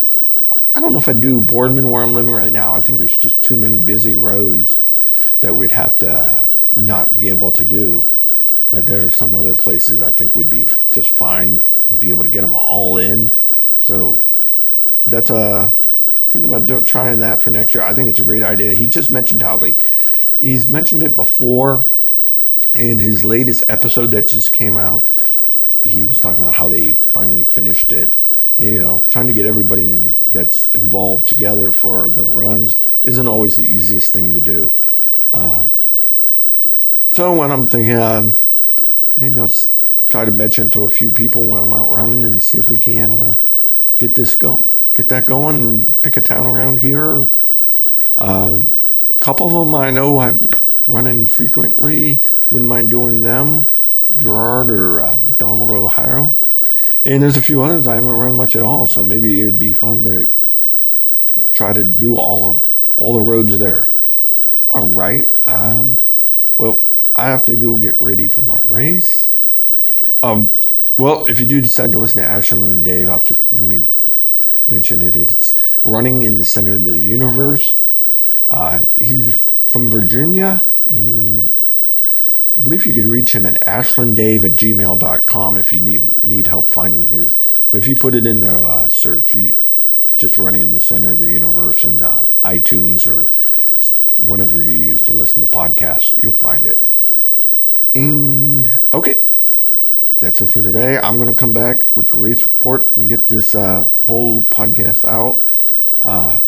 I 0.74 0.80
don't 0.80 0.94
know 0.94 1.00
if 1.00 1.10
I'd 1.10 1.22
do 1.22 1.42
Boardman 1.42 1.90
where 1.90 2.04
I'm 2.04 2.14
living 2.14 2.34
right 2.34 2.52
now. 2.52 2.74
I 2.74 2.82
think 2.82 2.98
there's 2.98 3.18
just 3.18 3.42
too 3.42 3.58
many 3.58 3.80
busy 3.80 4.16
roads 4.16 4.78
that 5.42 5.56
we'd 5.56 5.72
have 5.72 6.00
to 6.00 6.48
not 6.76 7.14
be 7.14 7.30
able 7.30 7.52
to 7.52 7.66
do. 7.66 8.06
But 8.70 8.86
there 8.86 9.06
are 9.06 9.12
some 9.12 9.36
other 9.36 9.54
places 9.54 10.02
I 10.02 10.12
think 10.12 10.34
we'd 10.34 10.50
be 10.50 10.66
just 10.92 11.10
fine 11.10 11.62
and 11.90 12.00
be 12.00 12.10
able 12.10 12.24
to 12.24 12.30
get 12.30 12.42
them 12.42 12.56
all 12.56 12.98
in. 12.98 13.32
So 13.82 14.20
that's 15.06 15.30
a 15.30 15.74
think 16.30 16.46
about 16.46 16.66
doing, 16.66 16.86
trying 16.86 17.20
that 17.20 17.42
for 17.42 17.50
next 17.50 17.74
year. 17.74 17.84
I 17.84 17.94
think 17.94 18.10
it's 18.10 18.20
a 18.20 18.24
great 18.24 18.44
idea. 18.44 18.74
He 18.74 18.88
just 18.88 19.12
mentioned 19.12 19.42
how 19.42 19.58
they 19.58 19.76
he's 20.40 20.70
mentioned 20.70 21.04
it 21.04 21.16
before 21.16 21.86
in 22.76 22.98
his 22.98 23.26
latest 23.26 23.66
episode 23.68 24.12
that 24.12 24.30
just 24.30 24.54
came 24.54 24.78
out 24.78 25.04
he 25.84 26.06
was 26.06 26.20
talking 26.20 26.44
about 26.44 26.56
how 26.56 26.68
they 26.70 26.94
finally 26.94 27.44
finished 27.44 27.92
it. 27.92 28.12
You 28.58 28.82
know, 28.82 29.02
trying 29.10 29.28
to 29.28 29.34
get 29.34 29.46
everybody 29.46 30.16
that's 30.32 30.72
involved 30.74 31.28
together 31.28 31.72
for 31.72 32.10
the 32.10 32.24
runs 32.24 32.78
isn't 33.04 33.28
always 33.28 33.56
the 33.56 33.64
easiest 33.64 34.14
thing 34.14 34.34
to 34.34 34.40
do. 34.40 34.74
Uh, 35.34 35.68
so 37.14 37.36
when 37.36 37.52
I'm 37.52 37.68
thinking, 37.68 37.94
uh, 37.94 38.32
maybe 39.18 39.40
I'll 39.40 39.52
try 40.10 40.26
to 40.26 40.32
mention 40.32 40.70
to 40.72 40.84
a 40.84 40.90
few 40.90 41.12
people 41.12 41.46
when 41.46 41.58
I'm 41.58 41.74
out 41.74 41.90
running 41.90 42.24
and 42.24 42.44
see 42.44 42.58
if 42.58 42.70
we 42.70 42.78
can 42.78 43.12
uh, 43.12 43.36
get 43.98 44.16
this 44.16 44.36
go, 44.36 44.68
get 44.94 45.10
that 45.10 45.26
going, 45.26 45.62
and 45.62 46.02
pick 46.02 46.18
a 46.18 46.22
town 46.22 46.46
around 46.46 46.80
here. 46.80 47.32
Uh, 48.18 48.60
a 49.10 49.14
couple 49.20 49.48
of 49.48 49.54
them 49.54 49.74
I 49.74 49.90
know 49.90 50.20
I'm 50.20 50.50
running 50.86 51.26
frequently. 51.26 52.22
Wouldn't 52.52 52.70
mind 52.70 52.92
doing 52.92 53.24
them. 53.24 53.68
Girard 54.18 54.70
or 54.70 55.02
uh, 55.02 55.18
McDonald, 55.18 55.70
Ohio. 55.70 56.36
And 57.04 57.24
there's 57.24 57.38
a 57.38 57.42
few 57.42 57.62
others 57.62 57.88
I 57.88 57.96
haven't 57.96 58.12
run 58.12 58.38
much 58.38 58.56
at 58.56 58.62
all, 58.62 58.86
so 58.86 59.04
maybe 59.04 59.42
it'd 59.42 59.58
be 59.58 59.74
fun 59.74 60.04
to 60.04 60.30
try 61.54 61.74
to 61.74 61.84
do 61.84 62.16
all 62.18 62.52
of, 62.52 62.64
all 62.96 63.14
the 63.14 63.22
roads 63.22 63.58
there. 63.58 63.90
All 64.70 64.88
right. 64.88 65.30
Um, 65.46 66.00
well, 66.58 66.84
I 67.16 67.26
have 67.26 67.46
to 67.48 67.56
go 67.56 67.78
get 67.78 68.00
ready 68.00 68.28
for 68.28 68.44
my 68.44 68.60
race. 68.64 69.34
Um, 70.22 70.52
well, 70.98 71.26
if 71.28 71.40
you 71.40 71.48
do 71.48 71.60
decide 71.62 71.92
to 71.94 72.00
listen 72.00 72.22
to 72.22 72.28
Ashland 72.28 72.86
Dave, 72.86 73.10
I'll 73.10 73.20
just 73.20 73.42
let 73.52 73.64
me 73.64 73.86
mention 74.68 75.02
it. 75.02 75.16
It's 75.16 75.58
running 75.84 76.24
in 76.24 76.38
the 76.38 76.46
center 76.46 76.76
of 76.76 76.84
the 76.84 76.98
universe. 76.98 77.76
Uh, 78.52 78.84
he's 78.98 79.52
from 79.66 79.90
Virginia, 79.90 80.64
and 80.86 81.52
believe 82.62 82.86
you 82.86 82.94
could 82.94 83.08
reach 83.08 83.34
him 83.34 83.46
at 83.46 83.62
ashlanddave 83.66 84.44
at 84.44 84.52
gmail.com 84.52 85.58
if 85.58 85.74
you 85.74 85.82
need 85.82 86.24
need 86.24 86.48
help 86.48 86.68
finding 86.68 87.08
his. 87.08 87.36
But 87.70 87.80
if 87.80 87.88
you 87.88 87.96
put 87.96 88.16
it 88.16 88.28
in 88.28 88.42
the 88.42 88.58
uh, 88.58 88.88
search, 88.88 89.34
you 89.34 89.56
just 90.18 90.38
running 90.38 90.62
in 90.62 90.74
the 90.74 90.80
center 90.80 91.14
of 91.14 91.20
the 91.20 91.26
universe 91.26 91.84
in 91.84 92.02
uh, 92.02 92.26
iTunes 92.44 93.08
or 93.08 93.30
whatever 94.18 94.62
you 94.62 94.72
use 94.72 95.02
to 95.04 95.14
listen 95.14 95.42
to 95.42 95.48
podcasts, 95.48 96.22
you'll 96.22 96.34
find 96.34 96.66
it. 96.66 96.82
And 97.96 98.80
okay, 98.94 99.22
that's 100.20 100.42
it 100.42 100.50
for 100.50 100.62
today. 100.62 100.98
I'm 100.98 101.18
gonna 101.18 101.34
come 101.34 101.54
back 101.54 101.86
with 101.96 102.10
the 102.10 102.18
race 102.18 102.44
report 102.44 102.88
and 102.96 103.10
get 103.10 103.28
this 103.28 103.56
uh, 103.56 103.90
whole 104.02 104.42
podcast 104.42 105.06
out. 105.06 105.40
Uh, 106.02 106.42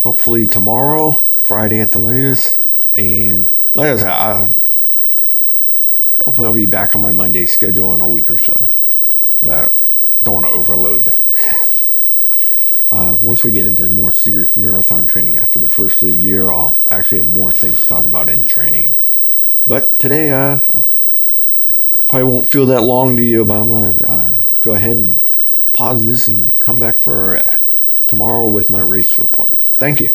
hopefully 0.00 0.46
tomorrow, 0.46 1.20
Friday 1.40 1.80
at 1.80 1.92
the 1.92 1.98
latest, 1.98 2.62
and 2.94 3.48
like 3.74 3.92
I 3.92 3.96
said, 3.96 4.08
I, 4.08 4.48
hopefully 6.22 6.48
I'll 6.48 6.54
be 6.54 6.66
back 6.66 6.94
on 6.94 7.00
my 7.00 7.10
Monday 7.10 7.46
schedule 7.46 7.94
in 7.94 8.00
a 8.00 8.08
week 8.08 8.30
or 8.30 8.36
so. 8.36 8.68
But 9.42 9.72
don't 10.22 10.42
want 10.42 10.46
to 10.46 10.50
overload. 10.50 11.14
uh, 12.90 13.16
once 13.20 13.42
we 13.42 13.50
get 13.50 13.66
into 13.66 13.84
more 13.84 14.10
serious 14.10 14.56
marathon 14.56 15.06
training 15.06 15.38
after 15.38 15.58
the 15.58 15.68
first 15.68 16.02
of 16.02 16.08
the 16.08 16.14
year, 16.14 16.50
I'll 16.50 16.76
actually 16.90 17.18
have 17.18 17.26
more 17.26 17.50
things 17.50 17.80
to 17.82 17.88
talk 17.88 18.04
about 18.04 18.30
in 18.30 18.44
training. 18.44 18.96
But 19.66 19.98
today, 19.98 20.30
uh, 20.30 20.58
probably 22.08 22.30
won't 22.32 22.46
feel 22.46 22.66
that 22.66 22.82
long 22.82 23.16
to 23.16 23.22
you, 23.22 23.44
but 23.44 23.54
I'm 23.54 23.68
going 23.68 23.98
to 23.98 24.10
uh, 24.10 24.34
go 24.60 24.74
ahead 24.74 24.96
and 24.96 25.20
pause 25.72 26.06
this 26.06 26.28
and 26.28 26.58
come 26.60 26.78
back 26.78 26.98
for 26.98 27.38
uh, 27.38 27.54
tomorrow 28.06 28.48
with 28.48 28.70
my 28.70 28.80
race 28.80 29.18
report. 29.18 29.58
Thank 29.74 30.00
you. 30.00 30.12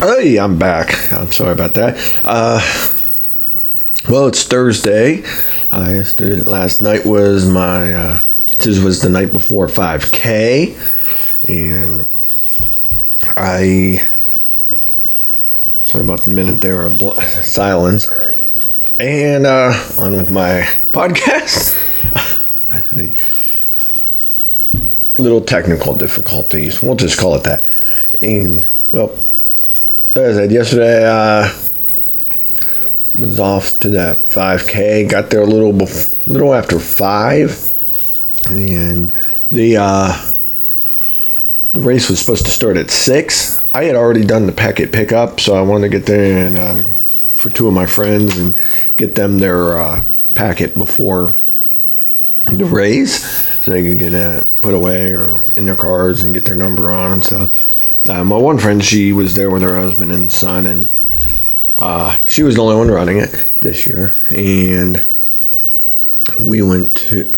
Hey, 0.00 0.38
I'm 0.38 0.58
back. 0.58 1.12
I'm 1.12 1.30
sorry 1.30 1.52
about 1.52 1.74
that. 1.74 1.94
Uh, 2.24 2.58
well, 4.08 4.28
it's 4.28 4.42
Thursday. 4.44 5.22
I 5.70 5.96
yesterday, 5.96 6.40
last 6.42 6.80
night 6.80 7.04
was 7.04 7.46
my 7.46 7.92
uh, 7.92 8.20
this 8.60 8.78
was 8.78 9.02
the 9.02 9.10
night 9.10 9.30
before 9.30 9.66
5K, 9.66 10.74
and 11.50 12.06
I 13.36 14.08
sorry 15.84 16.02
about 16.02 16.22
the 16.22 16.30
minute 16.30 16.62
there 16.62 16.86
of 16.86 16.96
bl- 16.96 17.10
silence. 17.42 18.08
And 18.98 19.44
uh, 19.44 19.74
on 19.98 20.16
with 20.16 20.30
my 20.30 20.62
podcast. 20.92 21.76
little 25.18 25.42
technical 25.42 25.94
difficulties. 25.94 26.80
We'll 26.80 26.96
just 26.96 27.20
call 27.20 27.34
it 27.34 27.44
that. 27.44 27.62
And 28.22 28.66
well 28.92 29.14
as 30.14 30.36
I 30.36 30.40
said 30.40 30.52
yesterday, 30.52 31.04
uh, 31.06 31.52
was 33.16 33.38
off 33.38 33.78
to 33.80 33.90
that 33.90 34.18
5K. 34.18 35.08
Got 35.08 35.30
there 35.30 35.42
a 35.42 35.46
little 35.46 35.72
bef- 35.72 36.26
little 36.26 36.54
after 36.54 36.78
five, 36.78 37.72
and 38.48 39.12
the 39.50 39.76
uh, 39.76 40.32
the 41.72 41.80
race 41.80 42.08
was 42.08 42.18
supposed 42.18 42.44
to 42.46 42.50
start 42.50 42.76
at 42.76 42.90
six. 42.90 43.64
I 43.72 43.84
had 43.84 43.94
already 43.94 44.24
done 44.24 44.46
the 44.46 44.52
packet 44.52 44.92
pickup, 44.92 45.38
so 45.38 45.54
I 45.54 45.62
wanted 45.62 45.90
to 45.90 45.98
get 45.98 46.06
there 46.06 46.46
and 46.46 46.58
uh, 46.58 46.88
for 47.36 47.50
two 47.50 47.68
of 47.68 47.74
my 47.74 47.86
friends 47.86 48.36
and 48.38 48.56
get 48.96 49.14
them 49.14 49.38
their 49.38 49.78
uh, 49.78 50.02
packet 50.34 50.74
before 50.74 51.38
the 52.46 52.64
race, 52.64 53.22
so 53.62 53.70
they 53.70 53.82
could 53.82 53.98
get 53.98 54.14
it 54.14 54.46
put 54.62 54.74
away 54.74 55.12
or 55.12 55.40
in 55.56 55.66
their 55.66 55.76
cars 55.76 56.22
and 56.22 56.34
get 56.34 56.44
their 56.44 56.56
number 56.56 56.90
on 56.90 57.12
and 57.12 57.24
stuff. 57.24 57.69
Uh, 58.08 58.24
my 58.24 58.36
one 58.36 58.58
friend, 58.58 58.82
she 58.82 59.12
was 59.12 59.34
there 59.34 59.50
with 59.50 59.62
her 59.62 59.78
husband 59.78 60.10
and 60.12 60.32
son, 60.32 60.66
and 60.66 60.88
uh, 61.76 62.16
she 62.26 62.42
was 62.42 62.54
the 62.54 62.62
only 62.62 62.76
one 62.76 62.90
running 62.90 63.18
it 63.18 63.48
this 63.60 63.86
year. 63.86 64.14
And 64.30 65.04
we 66.40 66.62
went 66.62 66.94
to. 66.96 67.30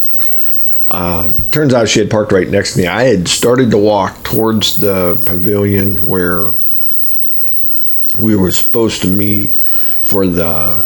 Uh, 0.91 1.33
turns 1.51 1.73
out 1.73 1.89
she 1.89 2.01
had 2.01 2.11
parked 2.11 2.33
right 2.33 2.49
next 2.49 2.75
to 2.75 2.81
me. 2.81 2.87
I 2.87 3.05
had 3.05 3.27
started 3.27 3.71
to 3.71 3.79
walk 3.79 4.23
towards 4.25 4.77
the 4.77 5.21
pavilion 5.27 6.05
where 6.07 6.51
we 8.21 8.37
were 8.37 8.51
supposed 8.51 9.03
to 9.03 9.09
meet 9.09 9.51
for 10.01 10.27
the. 10.27 10.85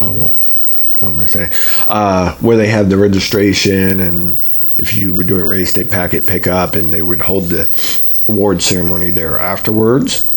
Oh, 0.00 0.34
what 0.98 1.10
am 1.10 1.20
I 1.20 1.26
saying? 1.26 1.50
Uh, 1.86 2.34
where 2.36 2.56
they 2.56 2.68
had 2.68 2.88
the 2.88 2.96
registration 2.96 4.00
and 4.00 4.38
if 4.78 4.94
you 4.94 5.14
were 5.14 5.24
doing 5.24 5.44
race 5.44 5.72
day 5.72 5.84
packet 5.84 6.26
pickup, 6.26 6.74
and 6.74 6.92
they 6.92 7.02
would 7.02 7.20
hold 7.20 7.44
the 7.44 7.64
award 8.28 8.62
ceremony 8.62 9.10
there 9.10 9.38
afterwards. 9.38 10.28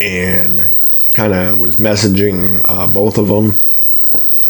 And 0.00 0.70
kind 1.12 1.32
of 1.32 1.58
was 1.58 1.76
messaging 1.76 2.64
uh, 2.68 2.86
both 2.86 3.18
of 3.18 3.28
them 3.28 3.58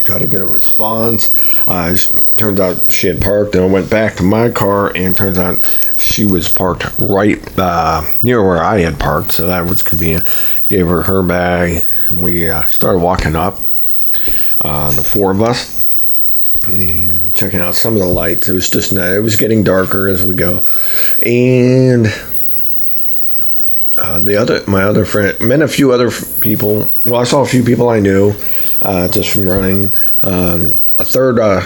try 0.05 0.19
to 0.19 0.27
get 0.27 0.41
a 0.41 0.47
response. 0.47 1.35
Uh, 1.67 1.97
turns 2.37 2.61
out 2.61 2.91
she 2.91 3.07
had 3.07 3.21
parked 3.21 3.55
and 3.55 3.65
I 3.65 3.67
went 3.67 3.91
back 3.91 4.17
to 4.17 4.23
my 4.23 4.51
car 4.51 4.97
and 4.97 5.17
turns 5.17 5.39
out 5.39 5.59
she 5.99 6.25
was 6.25 6.49
parked 6.49 6.87
right 6.99 7.41
uh, 7.59 8.03
near 8.23 8.43
where 8.45 8.63
I 8.63 8.81
had 8.81 8.99
parked 8.99 9.33
so 9.33 9.47
that 9.47 9.67
was 9.67 9.83
convenient. 9.83 10.25
Gave 10.69 10.87
her 10.87 11.03
her 11.03 11.23
bag 11.23 11.85
and 12.09 12.23
we 12.23 12.49
uh, 12.49 12.67
started 12.69 13.01
walking 13.01 13.37
up 13.37 13.59
uh, 14.63 14.91
the 14.93 15.03
four 15.03 15.31
of 15.31 15.43
us 15.43 15.70
and 16.65 17.35
checking 17.35 17.61
out 17.61 17.75
some 17.75 17.95
of 17.95 18.01
the 18.01 18.07
lights. 18.07 18.49
It 18.49 18.53
was 18.53 18.71
just 18.71 18.93
it 18.93 19.23
was 19.23 19.37
getting 19.37 19.65
darker 19.65 20.09
as 20.09 20.23
we 20.23 20.35
go, 20.35 20.65
and 21.25 22.07
uh, 23.99 24.21
the 24.21 24.37
other 24.37 24.63
my 24.67 24.83
other 24.83 25.05
friend 25.05 25.39
met 25.41 25.63
a 25.63 25.69
few 25.69 25.93
other 25.93 26.11
people. 26.41 26.91
Well, 27.05 27.21
I 27.21 27.25
saw 27.25 27.43
a 27.43 27.47
few 27.47 27.63
people 27.63 27.89
I 27.89 28.01
knew 28.01 28.35
uh, 28.83 29.09
just 29.09 29.31
from 29.31 29.49
running. 29.49 29.93
Uh, 30.23 30.75
a 30.99 31.05
third, 31.05 31.39
uh, 31.39 31.63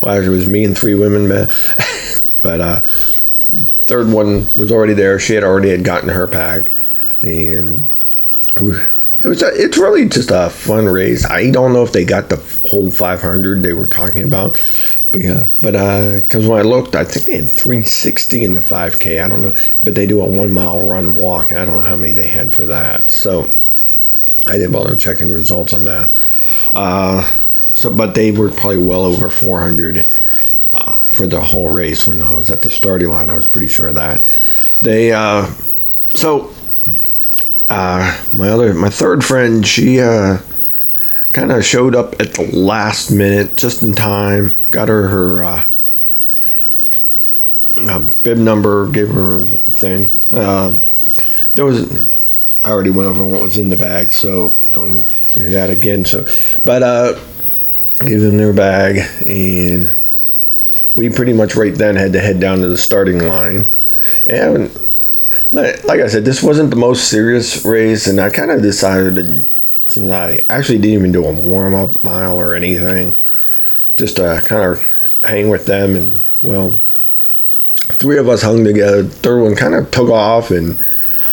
well, 0.00 0.20
it 0.20 0.28
was 0.28 0.48
me 0.48 0.64
and 0.64 0.76
three 0.76 0.96
women 0.96 1.28
but 2.42 2.60
uh, 2.60 2.80
third 3.82 4.08
one 4.08 4.46
was 4.56 4.72
already 4.72 4.94
there. 4.94 5.20
She 5.20 5.34
had 5.34 5.44
already 5.44 5.70
had 5.70 5.84
gotten 5.84 6.08
her 6.08 6.26
pack, 6.26 6.70
and. 7.22 7.86
We, 8.60 8.74
it 9.20 9.28
was 9.28 9.42
a, 9.42 9.48
it's 9.48 9.76
really 9.76 10.08
just 10.08 10.30
a 10.30 10.48
fun 10.48 10.86
race. 10.86 11.28
I 11.30 11.50
don't 11.50 11.72
know 11.72 11.82
if 11.82 11.92
they 11.92 12.04
got 12.04 12.28
the 12.30 12.36
whole 12.68 12.90
500 12.90 13.62
they 13.62 13.74
were 13.74 13.86
talking 13.86 14.22
about, 14.22 14.52
but 15.12 15.20
yeah, 15.20 15.46
but 15.60 15.72
because 16.22 16.46
uh, 16.46 16.50
when 16.50 16.60
I 16.60 16.62
looked, 16.62 16.94
I 16.94 17.04
think 17.04 17.26
they 17.26 17.36
had 17.36 17.50
360 17.50 18.44
in 18.44 18.54
the 18.54 18.60
5K. 18.60 19.22
I 19.22 19.28
don't 19.28 19.42
know, 19.42 19.54
but 19.84 19.94
they 19.94 20.06
do 20.06 20.22
a 20.22 20.26
one 20.26 20.52
mile 20.52 20.86
run 20.86 21.14
walk. 21.14 21.52
I 21.52 21.64
don't 21.64 21.76
know 21.76 21.80
how 21.82 21.96
many 21.96 22.12
they 22.12 22.28
had 22.28 22.52
for 22.52 22.64
that. 22.66 23.10
So 23.10 23.50
I 24.46 24.52
didn't 24.52 24.72
bother 24.72 24.96
checking 24.96 25.28
the 25.28 25.34
results 25.34 25.72
on 25.72 25.84
that. 25.84 26.14
Uh, 26.72 27.30
so, 27.74 27.94
but 27.94 28.14
they 28.14 28.32
were 28.32 28.50
probably 28.50 28.82
well 28.82 29.04
over 29.04 29.28
400 29.28 30.06
uh, 30.72 30.96
for 31.04 31.26
the 31.26 31.40
whole 31.40 31.68
race 31.68 32.06
when 32.06 32.22
I 32.22 32.34
was 32.34 32.50
at 32.50 32.62
the 32.62 32.70
starting 32.70 33.08
line. 33.08 33.28
I 33.28 33.36
was 33.36 33.48
pretty 33.48 33.68
sure 33.68 33.88
of 33.88 33.96
that. 33.96 34.24
They 34.80 35.12
uh, 35.12 35.50
so 36.14 36.54
uh, 37.70 38.20
my 38.34 38.48
other, 38.48 38.74
my 38.74 38.90
third 38.90 39.24
friend, 39.24 39.66
she 39.66 40.00
uh, 40.00 40.38
kind 41.32 41.52
of 41.52 41.64
showed 41.64 41.94
up 41.94 42.20
at 42.20 42.34
the 42.34 42.50
last 42.52 43.10
minute, 43.10 43.56
just 43.56 43.82
in 43.82 43.92
time. 43.92 44.56
Got 44.72 44.88
her 44.88 45.08
her 45.08 45.44
uh, 45.44 45.64
uh 47.76 48.14
bib 48.22 48.38
number, 48.38 48.90
gave 48.90 49.08
her 49.08 49.44
thing. 49.44 50.08
Uh, 50.32 50.76
there 51.54 51.64
was 51.64 52.04
I 52.62 52.70
already 52.70 52.90
went 52.90 53.08
over 53.08 53.24
what 53.24 53.40
was 53.40 53.56
in 53.56 53.70
the 53.70 53.76
bag, 53.76 54.12
so 54.12 54.50
don't 54.72 55.04
do 55.32 55.48
that 55.50 55.70
again. 55.70 56.04
So, 56.04 56.26
but 56.64 56.82
uh, 56.82 57.18
gave 58.00 58.20
them 58.20 58.36
their 58.36 58.52
bag, 58.52 58.98
and 59.26 59.92
we 60.96 61.08
pretty 61.08 61.32
much 61.32 61.54
right 61.54 61.74
then 61.74 61.96
had 61.96 62.12
to 62.14 62.20
head 62.20 62.40
down 62.40 62.58
to 62.58 62.68
the 62.68 62.76
starting 62.76 63.20
line. 63.26 63.64
And 64.26 64.70
like, 65.52 66.00
I 66.00 66.06
said, 66.06 66.24
this 66.24 66.42
wasn't 66.42 66.70
the 66.70 66.76
most 66.76 67.08
serious 67.08 67.64
race, 67.64 68.06
and 68.06 68.20
I 68.20 68.30
kind 68.30 68.50
of 68.50 68.62
decided 68.62 69.16
to, 69.16 69.46
since 69.88 70.10
I 70.10 70.44
actually 70.48 70.78
didn't 70.78 70.98
even 70.98 71.12
do 71.12 71.24
a 71.24 71.32
warm 71.32 71.74
up 71.74 72.02
mile 72.04 72.38
or 72.38 72.54
anything, 72.54 73.14
just 73.96 74.16
to 74.16 74.42
kind 74.46 74.62
of 74.62 75.20
hang 75.24 75.48
with 75.48 75.66
them. 75.66 75.96
And 75.96 76.20
well, 76.42 76.78
three 77.76 78.18
of 78.18 78.28
us 78.28 78.42
hung 78.42 78.64
together. 78.64 79.04
Third 79.04 79.42
one 79.42 79.56
kind 79.56 79.74
of 79.74 79.90
took 79.90 80.10
off, 80.10 80.50
and 80.50 80.78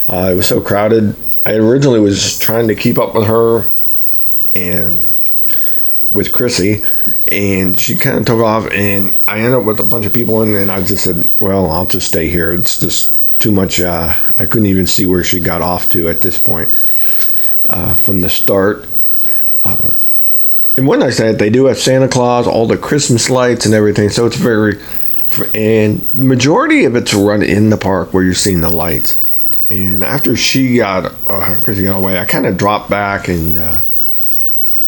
uh, 0.07 0.29
it 0.31 0.35
was 0.35 0.47
so 0.47 0.61
crowded. 0.61 1.15
I 1.45 1.53
originally 1.53 1.99
was 1.99 2.37
trying 2.39 2.67
to 2.67 2.75
keep 2.75 2.97
up 2.97 3.13
with 3.13 3.27
her 3.27 3.65
and 4.55 5.07
with 6.11 6.31
Chrissy, 6.33 6.83
and 7.27 7.79
she 7.79 7.95
kind 7.95 8.17
of 8.17 8.25
took 8.25 8.39
off, 8.39 8.69
and 8.71 9.15
I 9.27 9.39
ended 9.39 9.53
up 9.53 9.65
with 9.65 9.79
a 9.79 9.83
bunch 9.83 10.05
of 10.05 10.13
people, 10.13 10.41
and 10.41 10.55
then 10.55 10.69
I 10.69 10.81
just 10.81 11.03
said, 11.03 11.29
"Well, 11.39 11.69
I'll 11.69 11.85
just 11.85 12.07
stay 12.07 12.29
here. 12.29 12.53
It's 12.53 12.79
just 12.79 13.13
too 13.47 13.51
much. 13.53 13.79
Uh, 13.79 14.13
I 14.37 14.45
couldn't 14.45 14.65
even 14.65 14.87
see 14.87 15.05
where 15.05 15.23
she 15.23 15.39
got 15.39 15.61
off 15.61 15.89
to 15.91 16.09
at 16.09 16.19
this 16.19 16.37
point 16.37 16.69
uh, 17.65 17.93
from 17.93 18.19
the 18.19 18.27
start." 18.27 18.85
Uh, 19.63 19.91
and 20.75 20.85
one 20.85 20.99
nice 20.99 21.17
thing, 21.17 21.37
they 21.37 21.49
do 21.49 21.65
have 21.65 21.77
Santa 21.77 22.09
Claus, 22.09 22.45
all 22.45 22.67
the 22.67 22.77
Christmas 22.77 23.29
lights 23.29 23.65
and 23.65 23.73
everything, 23.73 24.09
so 24.09 24.25
it's 24.25 24.35
very, 24.35 24.79
and 25.55 26.01
the 26.13 26.25
majority 26.25 26.83
of 26.83 26.95
it's 26.95 27.13
run 27.13 27.41
in 27.41 27.69
the 27.69 27.77
park 27.77 28.13
where 28.13 28.23
you're 28.23 28.33
seeing 28.33 28.61
the 28.61 28.69
lights. 28.69 29.21
And 29.69 30.03
after 30.03 30.35
she 30.35 30.77
got, 30.77 31.13
uh, 31.27 31.57
Chrissy 31.63 31.83
got 31.85 31.97
away, 31.97 32.19
I 32.19 32.25
kind 32.25 32.45
of 32.45 32.57
dropped 32.57 32.89
back, 32.89 33.29
and 33.29 33.57
uh, 33.57 33.81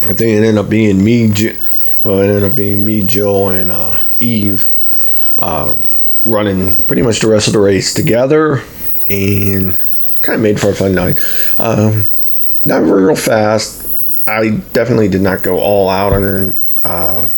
I 0.02 0.12
think 0.12 0.20
it 0.20 0.44
ended 0.44 0.58
up 0.58 0.68
being 0.68 1.02
me, 1.02 1.32
well, 2.04 2.20
it 2.20 2.28
ended 2.28 2.44
up 2.44 2.56
being 2.56 2.84
me, 2.84 3.02
Jill, 3.02 3.48
and 3.48 3.72
uh, 3.72 4.00
Eve 4.20 4.70
uh, 5.38 5.74
running 6.24 6.76
pretty 6.76 7.02
much 7.02 7.20
the 7.20 7.28
rest 7.28 7.46
of 7.46 7.52
the 7.52 7.60
race 7.60 7.94
together, 7.94 8.62
and 9.08 9.78
kind 10.22 10.36
of 10.36 10.40
made 10.40 10.60
for 10.60 10.70
a 10.70 10.74
fun 10.74 10.94
night. 10.94 11.18
Um, 11.58 12.04
not 12.64 12.82
real 12.82 13.16
fast. 13.16 13.88
I 14.26 14.50
definitely 14.72 15.08
did 15.08 15.22
not 15.22 15.42
go 15.42 15.58
all 15.58 15.88
out 15.88 16.12
on 16.12 16.24
it, 16.24 16.54
uh, 16.84 17.28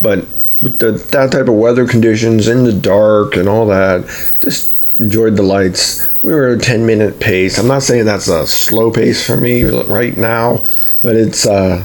but 0.00 0.26
with 0.60 0.78
the, 0.78 0.92
that 1.10 1.32
type 1.32 1.48
of 1.48 1.54
weather 1.54 1.86
conditions 1.86 2.48
in 2.48 2.64
the 2.64 2.72
dark 2.72 3.36
and 3.36 3.48
all 3.48 3.66
that, 3.66 4.06
just 4.40 4.72
enjoyed 5.00 5.36
the 5.36 5.42
lights. 5.42 6.08
We 6.22 6.32
were 6.32 6.50
at 6.50 6.58
a 6.58 6.60
10 6.60 6.86
minute 6.86 7.20
pace. 7.20 7.58
I'm 7.58 7.66
not 7.66 7.82
saying 7.82 8.04
that's 8.04 8.28
a 8.28 8.46
slow 8.46 8.90
pace 8.92 9.26
for 9.26 9.36
me 9.36 9.64
right 9.64 10.16
now, 10.16 10.62
but 11.02 11.16
it's, 11.16 11.46
uh, 11.46 11.84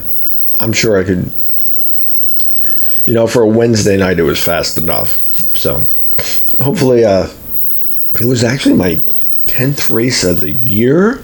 I'm 0.60 0.74
sure 0.74 1.00
I 1.00 1.04
could, 1.04 1.30
you 3.06 3.14
know, 3.14 3.26
for 3.28 3.42
a 3.42 3.48
Wednesday 3.48 3.98
night, 3.98 4.20
it 4.20 4.24
was 4.24 4.42
fast 4.42 4.78
enough. 4.78 5.27
So 5.58 5.84
hopefully, 6.62 7.04
uh, 7.04 7.28
it 8.14 8.26
was 8.26 8.44
actually 8.44 8.76
my 8.76 9.02
10th 9.48 9.90
race 9.94 10.24
of 10.24 10.40
the 10.40 10.52
year. 10.52 11.24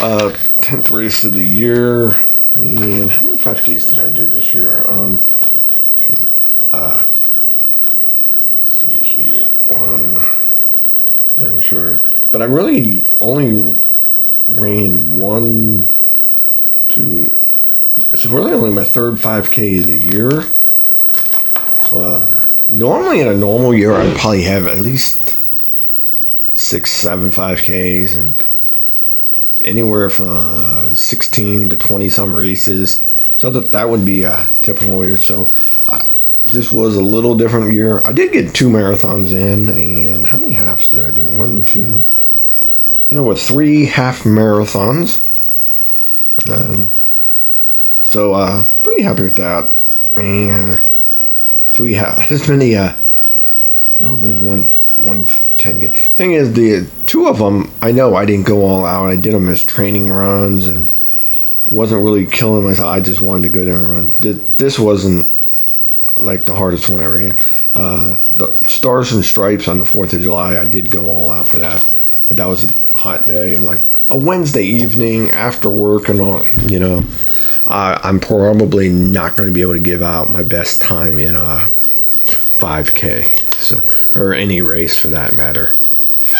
Uh, 0.00 0.34
10th 0.60 0.90
race 0.90 1.24
of 1.24 1.34
the 1.34 1.44
year. 1.44 2.16
And 2.56 3.12
how 3.12 3.22
many 3.22 3.36
5Ks 3.36 3.90
did 3.90 4.00
I 4.00 4.08
do 4.08 4.26
this 4.26 4.54
year? 4.54 4.84
Um, 4.90 5.20
shoot. 6.00 6.24
Uh, 6.72 7.04
see 8.64 8.96
here. 8.96 9.46
One. 9.66 10.26
I'm 11.40 11.60
sure. 11.60 12.00
But 12.32 12.42
I 12.42 12.46
really 12.46 13.02
only 13.20 13.76
ran 14.48 15.18
one, 15.18 15.86
two. 16.88 17.32
It's 18.10 18.26
really 18.26 18.52
only 18.52 18.70
my 18.70 18.84
third 18.84 19.14
5K 19.14 19.80
of 19.80 19.86
the 19.86 19.98
year. 20.14 20.44
Uh, 21.92 22.44
normally, 22.68 23.20
in 23.20 23.28
a 23.28 23.36
normal 23.36 23.74
year, 23.74 23.92
I'd 23.92 24.16
probably 24.16 24.42
have 24.42 24.66
at 24.66 24.78
least 24.78 25.36
six, 26.54 26.90
seven, 26.90 27.30
five 27.30 27.58
5Ks 27.58 28.16
and 28.16 28.34
anywhere 29.64 30.08
from 30.08 30.28
uh, 30.28 30.94
16 30.94 31.70
to 31.70 31.76
20 31.76 32.08
some 32.08 32.34
races. 32.34 33.04
So 33.38 33.50
that 33.50 33.72
that 33.72 33.88
would 33.90 34.04
be 34.04 34.22
a 34.22 34.48
typical 34.62 35.04
year. 35.04 35.16
So 35.18 35.50
uh, 35.88 36.06
this 36.46 36.72
was 36.72 36.96
a 36.96 37.02
little 37.02 37.36
different 37.36 37.72
year. 37.72 38.00
I 38.06 38.12
did 38.12 38.32
get 38.32 38.54
two 38.54 38.68
marathons 38.68 39.32
in, 39.32 39.68
and 39.68 40.24
how 40.24 40.38
many 40.38 40.54
halves 40.54 40.88
did 40.88 41.04
I 41.04 41.10
do? 41.10 41.28
One, 41.28 41.64
two. 41.64 42.02
I 43.10 43.14
know 43.14 43.24
what 43.24 43.38
three 43.38 43.86
half 43.86 44.22
marathons. 44.22 45.22
Um, 46.48 46.90
so 48.00 48.34
uh, 48.34 48.64
pretty 48.82 49.02
happy 49.02 49.24
with 49.24 49.36
that. 49.36 49.68
And 50.16 50.78
three 51.76 51.94
as 51.94 52.48
many. 52.48 52.74
Uh, 52.74 52.94
well, 54.00 54.16
there's 54.16 54.40
one 54.40 54.64
one 54.96 55.26
ten. 55.58 55.88
Thing 55.90 56.32
is, 56.32 56.54
the 56.54 56.90
two 57.04 57.28
of 57.28 57.38
them 57.38 57.70
I 57.82 57.92
know 57.92 58.16
I 58.16 58.24
didn't 58.24 58.46
go 58.46 58.64
all 58.64 58.86
out. 58.86 59.06
I 59.06 59.16
did 59.16 59.34
them 59.34 59.48
as 59.48 59.62
training 59.62 60.08
runs 60.08 60.66
and 60.66 60.90
wasn't 61.70 62.02
really 62.02 62.26
killing 62.26 62.64
myself. 62.64 62.88
I 62.88 63.00
just 63.00 63.20
wanted 63.20 63.42
to 63.44 63.48
go 63.50 63.64
there 63.64 63.76
and 63.76 63.88
run. 63.88 64.10
This 64.56 64.78
wasn't 64.78 65.28
like 66.16 66.46
the 66.46 66.54
hardest 66.54 66.88
one 66.88 67.00
I 67.00 67.06
ran. 67.06 67.36
Uh, 67.74 68.16
the 68.38 68.50
Stars 68.68 69.12
and 69.12 69.22
Stripes 69.22 69.68
on 69.68 69.78
the 69.78 69.84
Fourth 69.84 70.14
of 70.14 70.22
July, 70.22 70.58
I 70.58 70.64
did 70.64 70.90
go 70.90 71.10
all 71.10 71.30
out 71.30 71.46
for 71.46 71.58
that, 71.58 71.86
but 72.26 72.38
that 72.38 72.46
was 72.46 72.64
a 72.64 72.96
hot 72.96 73.26
day 73.26 73.54
and 73.54 73.66
like 73.66 73.80
a 74.08 74.16
Wednesday 74.16 74.64
evening 74.64 75.30
after 75.32 75.68
work 75.68 76.08
and 76.08 76.22
all. 76.22 76.42
You 76.62 76.80
know, 76.80 77.02
uh, 77.66 77.98
I'm 78.02 78.20
probably 78.20 78.88
not 78.88 79.36
going 79.36 79.48
to 79.48 79.52
be 79.52 79.62
able 79.62 79.74
to 79.74 79.80
give 79.80 80.02
out 80.02 80.30
my 80.30 80.42
best 80.42 80.80
time 80.80 81.18
in 81.18 81.34
a 81.34 81.68
5K, 82.24 83.54
so, 83.54 83.80
or 84.14 84.32
any 84.32 84.62
race 84.62 84.96
for 84.96 85.08
that 85.08 85.34
matter. 85.34 85.74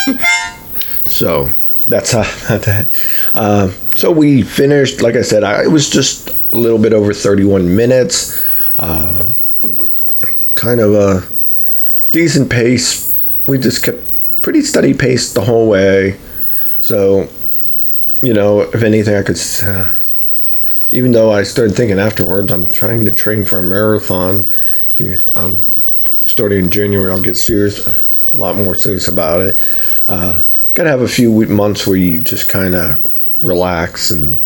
so 1.05 1.51
that's 1.89 2.15
uh, 2.15 2.23
that. 2.49 2.87
Uh, 3.35 3.69
so 3.97 4.12
we 4.12 4.43
finished. 4.43 5.03
Like 5.03 5.17
I 5.17 5.23
said, 5.23 5.43
I, 5.43 5.65
it 5.65 5.71
was 5.71 5.91
just 5.91 6.29
a 6.53 6.57
little 6.57 6.79
bit 6.79 6.93
over 6.93 7.12
31 7.12 7.75
minutes. 7.75 8.47
Uh, 8.79 9.27
kind 10.55 10.81
of 10.81 10.95
a 10.95 11.23
decent 12.12 12.51
pace. 12.51 13.19
We 13.47 13.59
just 13.59 13.83
kept 13.85 13.99
pretty 14.43 14.62
steady 14.62 14.95
pace 14.95 15.33
the 15.33 15.43
whole 15.43 15.69
way. 15.69 16.19
So, 16.81 17.29
you 18.23 18.33
know, 18.33 18.61
if 18.61 18.83
anything, 18.85 19.17
I 19.17 19.23
could. 19.23 19.41
Uh, 19.62 19.93
even 20.92 21.12
though 21.12 21.33
I 21.33 21.42
started 21.42 21.75
thinking 21.75 21.99
afterwards, 21.99 22.53
I'm 22.53 22.66
trying 22.68 23.05
to 23.05 23.11
train 23.11 23.44
for 23.44 23.59
a 23.59 23.62
marathon. 23.62 24.46
I'm 25.35 25.59
starting 26.27 26.64
in 26.64 26.70
January. 26.70 27.11
I'll 27.11 27.20
get 27.20 27.37
serious, 27.37 27.87
a 27.87 28.37
lot 28.37 28.57
more 28.57 28.75
serious 28.75 29.09
about 29.09 29.40
it. 29.40 29.57
Uh, 30.09 30.42
gotta 30.75 30.90
have 30.90 31.03
a 31.03 31.09
few 31.09 31.31
months 31.46 31.87
where 31.87 31.96
you 31.96 32.20
just 32.20 32.49
kind 32.49 32.75
of 32.75 33.01
relax 33.42 34.11
and 34.11 34.38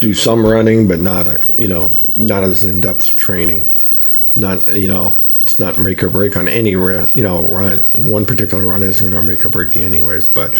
do 0.00 0.14
some 0.14 0.44
running, 0.44 0.88
but 0.88 1.00
not, 1.00 1.26
a, 1.26 1.40
you 1.58 1.68
know, 1.68 1.90
not 2.16 2.42
as 2.44 2.64
in 2.64 2.80
depth 2.80 3.16
training. 3.16 3.66
Not, 4.34 4.74
you 4.74 4.88
know, 4.88 5.14
it's 5.42 5.58
not 5.58 5.78
make 5.78 6.02
or 6.02 6.08
break 6.08 6.36
on 6.36 6.48
any, 6.48 6.70
you 6.70 7.06
know, 7.16 7.46
run. 7.46 7.80
One 7.94 8.24
particular 8.24 8.64
run 8.64 8.82
isn't 8.82 9.08
going 9.08 9.20
to 9.20 9.26
make 9.26 9.44
or 9.44 9.48
break 9.48 9.76
anyways. 9.76 10.26
But 10.26 10.54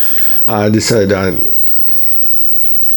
I 0.46 0.68
decided 0.68 1.12
uh, 1.12 1.32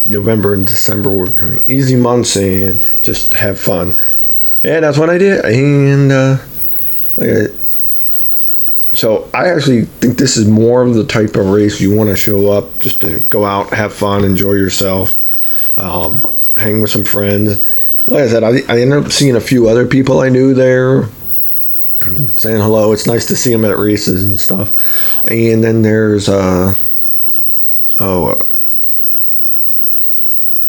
November 0.06 0.54
and 0.54 0.68
December 0.68 1.12
were 1.12 1.28
kind 1.28 1.58
of 1.58 1.70
easy 1.70 1.96
months 1.96 2.36
and 2.36 2.84
just 3.02 3.34
have 3.34 3.60
fun. 3.60 3.98
And 4.64 4.84
that's 4.84 4.98
what 4.98 5.10
I 5.10 5.18
did. 5.18 5.44
And 5.46 6.12
uh, 6.12 6.38
like 7.18 7.52
so 8.96 9.30
I 9.34 9.50
actually 9.50 9.86
think 9.86 10.18
this 10.18 10.38
is 10.38 10.48
more 10.48 10.82
of 10.82 10.94
the 10.94 11.06
type 11.06 11.36
of 11.36 11.50
race 11.50 11.82
you 11.82 11.96
want 11.96 12.10
to 12.10 12.16
show 12.16 12.52
up 12.52 12.80
just 12.80 13.02
to 13.02 13.20
go 13.30 13.44
out, 13.44 13.72
have 13.72 13.94
fun, 13.94 14.24
enjoy 14.24 14.54
yourself, 14.54 15.20
um, 15.78 16.24
hang 16.58 16.82
with 16.82 16.92
some 16.92 17.04
friends. 17.04 17.62
Like 18.08 18.24
I 18.24 18.28
said, 18.28 18.44
I, 18.44 18.50
I 18.70 18.80
ended 18.80 19.06
up 19.06 19.12
seeing 19.12 19.36
a 19.36 19.42
few 19.42 19.68
other 19.68 19.86
people 19.86 20.22
I 20.22 20.30
knew 20.30 20.54
there, 20.54 21.06
saying 22.38 22.62
hello. 22.62 22.94
It's 22.94 23.06
nice 23.06 23.26
to 23.28 23.36
see 23.36 23.52
them 23.52 23.66
at 23.66 23.78
races 23.78 24.26
and 24.26 24.40
stuff. 24.40 25.28
And 25.30 25.64
then 25.64 25.82
there's 25.82 26.30
uh, 26.30 26.74
oh, 28.00 28.40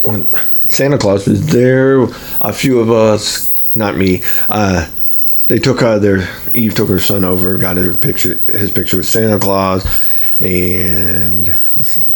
when 0.07 0.29
Santa 0.66 0.99
Claus 0.99 1.27
was 1.27 1.47
there. 1.49 2.03
A 2.40 2.53
few 2.53 2.81
of 2.81 2.90
us, 2.90 3.59
not 3.75 3.97
me. 3.97 4.23
Uh, 4.49 4.88
they 5.49 5.59
took 5.59 5.83
uh, 5.83 5.99
their 5.99 6.29
Eve 6.55 6.75
took 6.75 6.88
her 6.88 6.99
son 6.99 7.25
over, 7.25 7.57
got 7.57 7.77
her 7.77 7.95
picture, 7.95 8.35
his 8.47 8.71
picture 8.71 8.97
with 8.97 9.07
Santa 9.07 9.38
Claus, 9.38 9.87
and 10.40 11.55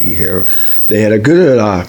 here 0.01 0.47
they 0.89 1.01
had 1.01 1.13
a 1.13 1.19
good. 1.19 1.59
Uh, 1.59 1.87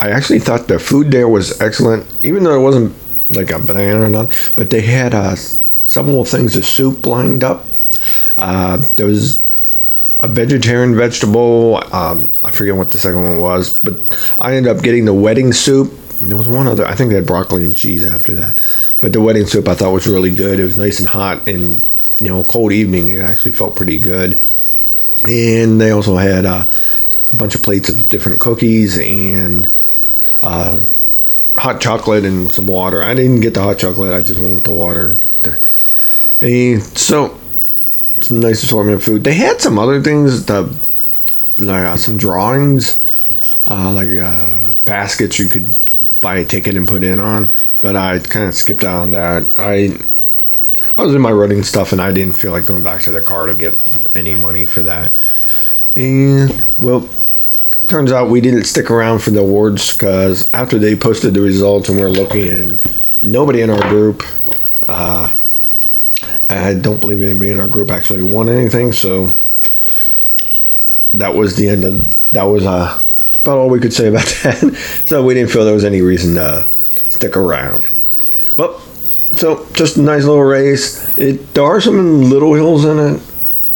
I 0.00 0.10
actually 0.10 0.40
thought 0.40 0.66
the 0.66 0.80
food 0.80 1.12
there 1.12 1.28
was 1.28 1.60
excellent, 1.60 2.06
even 2.24 2.42
though 2.42 2.58
it 2.58 2.62
wasn't 2.62 2.94
like 3.30 3.52
a 3.52 3.60
banana 3.60 4.02
or 4.02 4.08
nothing. 4.08 4.36
But 4.56 4.70
they 4.70 4.80
had 4.80 5.14
uh, 5.14 5.36
several 5.84 6.24
things 6.24 6.56
of 6.56 6.64
soup 6.64 7.06
lined 7.06 7.44
up. 7.44 7.64
Uh, 8.36 8.78
there 8.96 9.06
was 9.06 9.44
a 10.22 10.28
vegetarian 10.28 10.96
vegetable. 10.96 11.82
Um, 11.92 12.30
I 12.44 12.52
forget 12.52 12.76
what 12.76 12.92
the 12.92 12.98
second 12.98 13.22
one 13.22 13.40
was, 13.40 13.78
but 13.78 13.94
I 14.38 14.54
ended 14.54 14.74
up 14.74 14.82
getting 14.82 15.04
the 15.04 15.14
wedding 15.14 15.52
soup. 15.52 15.92
And 16.20 16.30
there 16.30 16.38
was 16.38 16.48
one 16.48 16.68
other. 16.68 16.86
I 16.86 16.94
think 16.94 17.10
they 17.10 17.16
had 17.16 17.26
broccoli 17.26 17.64
and 17.64 17.76
cheese 17.76 18.06
after 18.06 18.32
that. 18.34 18.56
But 19.00 19.12
the 19.12 19.20
wedding 19.20 19.46
soup 19.46 19.66
I 19.66 19.74
thought 19.74 19.92
was 19.92 20.06
really 20.06 20.30
good. 20.30 20.60
It 20.60 20.64
was 20.64 20.78
nice 20.78 21.00
and 21.00 21.08
hot, 21.08 21.48
and 21.48 21.82
you 22.20 22.28
know, 22.28 22.44
cold 22.44 22.72
evening. 22.72 23.10
It 23.10 23.22
actually 23.22 23.52
felt 23.52 23.74
pretty 23.74 23.98
good. 23.98 24.38
And 25.28 25.80
they 25.80 25.90
also 25.90 26.16
had 26.16 26.44
uh, 26.44 26.66
a 27.32 27.36
bunch 27.36 27.56
of 27.56 27.62
plates 27.62 27.88
of 27.88 28.08
different 28.08 28.40
cookies 28.40 28.98
and 28.98 29.68
uh, 30.42 30.80
hot 31.56 31.80
chocolate 31.80 32.24
and 32.24 32.52
some 32.52 32.68
water. 32.68 33.02
I 33.02 33.14
didn't 33.14 33.40
get 33.40 33.54
the 33.54 33.62
hot 33.62 33.78
chocolate. 33.78 34.12
I 34.12 34.20
just 34.20 34.40
went 34.40 34.54
with 34.54 34.64
the 34.64 34.72
water. 34.72 35.16
And 36.40 36.82
so 36.82 37.38
some 38.24 38.40
nice 38.40 38.62
assortment 38.62 38.96
of 38.96 39.04
food. 39.04 39.24
They 39.24 39.34
had 39.34 39.60
some 39.60 39.78
other 39.78 40.02
things, 40.02 40.46
the, 40.46 40.62
like 41.58 41.84
uh, 41.84 41.96
some 41.96 42.16
drawings, 42.16 43.02
uh, 43.68 43.92
like 43.92 44.10
uh, 44.10 44.72
baskets 44.84 45.38
you 45.38 45.48
could 45.48 45.68
buy 46.20 46.36
a 46.36 46.44
ticket 46.44 46.76
and 46.76 46.86
put 46.86 47.02
in 47.04 47.20
on. 47.20 47.52
But 47.80 47.96
I 47.96 48.18
kind 48.20 48.46
of 48.46 48.54
skipped 48.54 48.84
out 48.84 49.00
on 49.00 49.10
that. 49.12 49.46
I 49.56 49.96
I 50.96 51.02
was 51.02 51.14
in 51.14 51.20
my 51.20 51.32
running 51.32 51.62
stuff 51.62 51.92
and 51.92 52.00
I 52.00 52.12
didn't 52.12 52.36
feel 52.36 52.52
like 52.52 52.66
going 52.66 52.82
back 52.84 53.02
to 53.02 53.10
the 53.10 53.22
car 53.22 53.46
to 53.46 53.54
get 53.54 53.74
any 54.14 54.34
money 54.34 54.66
for 54.66 54.82
that. 54.82 55.10
And 55.96 56.66
well, 56.78 57.08
turns 57.88 58.12
out 58.12 58.30
we 58.30 58.40
didn't 58.40 58.64
stick 58.64 58.90
around 58.90 59.20
for 59.20 59.30
the 59.30 59.40
awards 59.40 59.92
because 59.92 60.52
after 60.52 60.78
they 60.78 60.94
posted 60.94 61.34
the 61.34 61.40
results 61.40 61.88
and 61.88 61.98
we 61.98 62.04
are 62.04 62.10
looking 62.10 62.48
and 62.48 63.02
nobody 63.22 63.62
in 63.62 63.70
our 63.70 63.88
group. 63.88 64.22
Uh, 64.88 65.32
I 66.58 66.74
don't 66.74 67.00
believe 67.00 67.22
anybody 67.22 67.50
in 67.50 67.60
our 67.60 67.68
group 67.68 67.90
actually 67.90 68.22
won 68.22 68.48
anything, 68.48 68.92
so 68.92 69.32
that 71.14 71.34
was 71.34 71.56
the 71.56 71.68
end 71.68 71.84
of 71.84 72.30
that 72.32 72.44
was 72.44 72.64
uh, 72.64 73.02
about 73.42 73.58
all 73.58 73.68
we 73.68 73.80
could 73.80 73.92
say 73.92 74.08
about 74.08 74.24
that. 74.42 75.02
so 75.04 75.24
we 75.24 75.34
didn't 75.34 75.50
feel 75.50 75.64
there 75.64 75.74
was 75.74 75.84
any 75.84 76.00
reason 76.00 76.34
to 76.36 76.66
stick 77.08 77.36
around. 77.36 77.86
Well, 78.56 78.78
so 79.34 79.66
just 79.72 79.96
a 79.96 80.02
nice 80.02 80.24
little 80.24 80.42
race. 80.42 81.16
It 81.18 81.54
there 81.54 81.64
are 81.64 81.80
some 81.80 82.22
little 82.22 82.54
hills 82.54 82.84
in 82.84 82.98
it. 82.98 83.22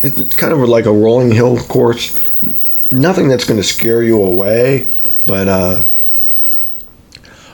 It's 0.02 0.34
kind 0.36 0.52
of 0.52 0.60
like 0.60 0.86
a 0.86 0.92
rolling 0.92 1.32
hill 1.32 1.58
course. 1.58 2.20
Nothing 2.90 3.28
that's 3.28 3.44
going 3.44 3.58
to 3.58 3.66
scare 3.66 4.02
you 4.02 4.22
away, 4.22 4.90
but 5.26 5.48
uh, 5.48 5.82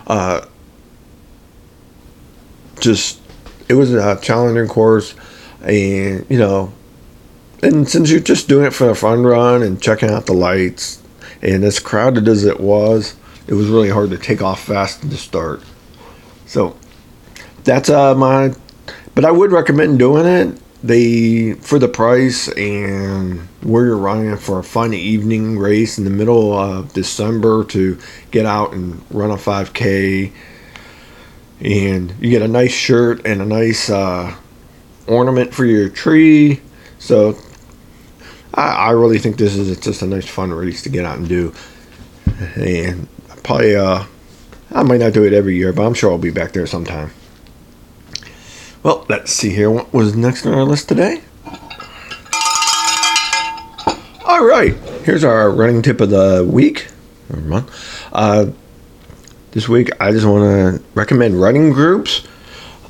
uh, 0.07 0.47
just 2.81 3.22
it 3.73 3.77
was 3.77 3.95
a 3.95 4.21
challenging 4.21 4.69
course, 4.69 5.15
and 5.63 6.27
you 6.29 6.39
know, 6.39 6.73
and 7.63 7.89
since 7.89 8.11
you're 8.11 8.21
just 8.21 8.49
doing 8.49 8.67
it 8.67 8.75
for 8.75 8.87
the 8.87 8.95
fun 8.95 9.23
run 9.23 9.63
and 9.63 9.81
checking 9.81 10.11
out 10.11 10.27
the 10.27 10.35
lights, 10.35 11.03
and 11.41 11.65
as 11.65 11.81
crowded 11.81 12.29
as 12.29 12.45
it 12.45 12.61
was, 12.61 13.17
it 13.47 13.55
was 13.55 13.69
really 13.69 13.89
hard 13.89 14.11
to 14.11 14.19
take 14.19 14.43
off 14.43 14.63
fast 14.65 15.01
to 15.01 15.17
start. 15.17 15.63
So 16.45 16.77
that's 17.65 17.89
uh 17.89 18.15
my, 18.15 18.55
but 19.15 19.25
I 19.25 19.31
would 19.31 19.53
recommend 19.53 19.99
doing 19.99 20.27
it. 20.27 20.61
They 20.85 21.55
for 21.55 21.79
the 21.79 21.89
price 21.89 22.49
and 22.49 23.41
where 23.63 23.87
you're 23.87 23.97
running 23.97 24.37
for 24.37 24.59
a 24.59 24.65
fun 24.65 24.93
evening 24.93 25.59
race 25.59 25.97
in 25.97 26.05
the 26.05 26.11
middle 26.11 26.53
of 26.53 26.93
December 26.93 27.65
to 27.67 27.99
get 28.33 28.45
out 28.45 28.75
and 28.75 29.03
run 29.11 29.31
a 29.31 29.37
5K 29.37 30.33
and 31.63 32.13
you 32.21 32.29
get 32.29 32.43
a 32.43 32.49
nice 32.49 32.73
shirt 32.73 33.25
and 33.25 33.41
a 33.41 33.45
nice 33.45 33.89
uh, 33.89 34.35
ornament 35.07 35.55
for 35.55 35.65
your 35.65 35.89
tree. 35.89 36.61
So 36.99 37.39
I, 38.55 38.69
I, 38.71 38.91
really 38.91 39.19
think 39.19 39.37
this 39.37 39.57
is 39.57 39.79
just 39.79 40.03
a 40.03 40.07
nice 40.07 40.29
fun 40.29 40.53
race 40.53 40.83
to 40.83 40.89
get 40.89 41.05
out 41.05 41.19
and 41.19 41.29
do. 41.29 41.55
And 42.57 43.09
probably 43.45 43.77
uh, 43.77 44.05
I 44.73 44.83
might 44.83 45.01
not 45.01 45.13
do 45.13 45.25
it 45.25 45.33
every 45.33 45.57
year, 45.57 45.73
but 45.73 45.87
I'm 45.87 45.95
sure 45.95 46.11
I'll 46.11 46.19
be 46.19 46.31
back 46.31 46.53
there 46.53 46.67
sometime. 46.67 47.13
Well, 48.83 49.07
let's 49.09 49.33
see 49.33 49.51
here. 49.51 49.71
What 49.71 49.93
was 49.93 50.17
next 50.17 50.45
on 50.45 50.55
our 50.55 50.65
list 50.65 50.89
today? 50.89 51.23
All 54.25 54.45
right, 54.45 54.75
here's 55.05 55.23
our 55.23 55.51
running 55.51 55.83
tip 55.83 56.01
of 56.01 56.11
the 56.11 56.49
week 56.51 56.89
or 57.31 57.37
month. 57.41 57.71
Uh, 58.13 58.47
this 59.53 59.69
week, 59.69 59.91
I 60.01 60.11
just 60.13 60.27
want 60.27 60.43
to 60.43 60.83
recommend 60.95 61.41
running 61.41 61.73
groups. 61.73 62.27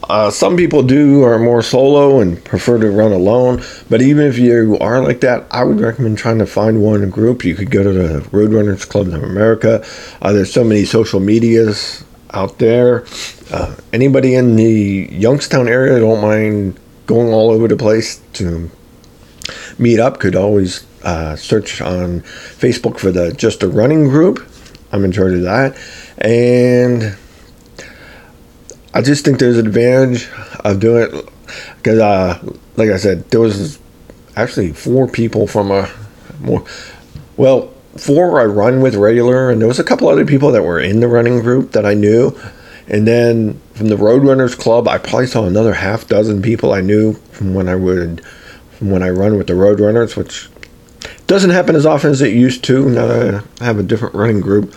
Uh, 0.09 0.31
some 0.31 0.57
people 0.57 0.83
do 0.83 1.22
are 1.25 1.38
more 1.38 1.62
solo 1.62 2.20
and 2.20 2.42
prefer 2.44 2.79
to 2.79 2.90
run 2.90 3.12
alone, 3.12 3.62
but 3.88 4.01
even 4.01 4.27
if 4.27 4.38
you 4.38 4.79
are 4.81 5.03
like 5.03 5.20
that, 5.20 5.46
I 5.51 5.64
would 5.64 5.81
recommend 5.81 6.18
trying 6.18 6.38
to 6.38 6.46
find 6.46 6.83
one 6.83 7.09
group. 7.11 7.44
You 7.44 7.55
could 7.55 7.70
go 7.70 7.83
to 7.83 7.92
the 7.92 8.20
Roadrunners 8.31 8.88
Club 8.88 9.09
of 9.09 9.22
America. 9.22 9.85
Uh, 10.20 10.33
there's 10.33 10.53
so 10.53 10.64
many 10.64 10.85
social 10.85 11.20
medias 11.20 12.05
out 12.33 12.59
there. 12.59 13.07
Uh, 13.51 13.75
anybody 13.92 14.35
in 14.35 14.57
the 14.57 15.09
Youngstown 15.12 15.68
area 15.68 15.98
don't 16.01 16.20
mind 16.20 16.79
going 17.07 17.33
all 17.33 17.51
over 17.51 17.68
the 17.68 17.77
place 17.77 18.20
to 18.35 18.70
meet 19.79 19.98
up 19.98 20.20
could 20.20 20.37
always 20.37 20.87
uh, 21.03 21.35
search 21.37 21.81
on 21.81 22.20
Facebook 22.20 22.98
for 22.98 23.11
the 23.11 23.33
Just 23.33 23.62
a 23.62 23.68
Running 23.68 24.09
group. 24.09 24.48
I'm 24.93 25.05
in 25.05 25.13
charge 25.13 25.33
of 25.33 25.43
that. 25.43 25.77
And 26.19 27.17
I 28.95 29.01
just 29.01 29.25
think 29.25 29.39
there's 29.39 29.59
an 29.59 29.67
advantage 29.67 30.29
of 30.61 30.81
doing 30.81 31.03
it 31.03 31.29
because, 31.77 31.99
uh, 31.99 32.39
like 32.77 32.91
I 32.91 32.99
said, 32.99 33.29
there 33.31 33.41
was 33.41 33.79
actually 34.37 34.73
four 34.73 35.09
people 35.09 35.47
from 35.47 35.71
a 35.71 35.91
more, 36.41 36.65
well, 37.37 37.73
four 37.97 38.41
I 38.41 38.45
run 38.45 38.81
with 38.81 38.95
regular, 38.95 39.51
and 39.51 39.61
there 39.61 39.69
was 39.69 39.79
a 39.79 39.85
couple 39.85 40.09
other 40.09 40.25
people 40.25 40.51
that 40.53 40.63
were 40.63 40.81
in 40.81 41.01
the 41.01 41.09
running 41.09 41.41
group 41.41 41.73
that 41.73 41.87
I 41.87 41.95
knew. 41.95 42.39
And 42.89 43.07
then 43.07 43.61
from 43.75 43.89
the 43.89 43.97
Roadrunners 43.97 44.59
Club, 44.59 44.89
I 44.89 44.99
probably 44.99 45.27
saw 45.27 45.47
another 45.47 45.75
half 45.75 46.09
dozen 46.09 46.43
people 46.43 46.73
I 46.73 46.81
knew 46.81 47.15
from 47.33 47.55
when 47.55 47.69
I 47.69 47.77
would, 47.77 48.25
from 48.73 48.91
when 48.91 49.03
I 49.03 49.11
run 49.11 49.39
with 49.39 49.47
the 49.47 49.55
Roadrunners, 49.55 50.17
which 50.17 50.49
doesn't 51.27 51.51
happen 51.51 51.77
as 51.77 51.87
often 51.87 52.11
as 52.11 52.21
it 52.21 52.35
used 52.35 52.65
to. 52.65 52.89
Now 52.89 53.07
that 53.07 53.45
I 53.61 53.65
have 53.65 53.79
a 53.79 53.83
different 53.83 54.15
running 54.15 54.41
group, 54.41 54.75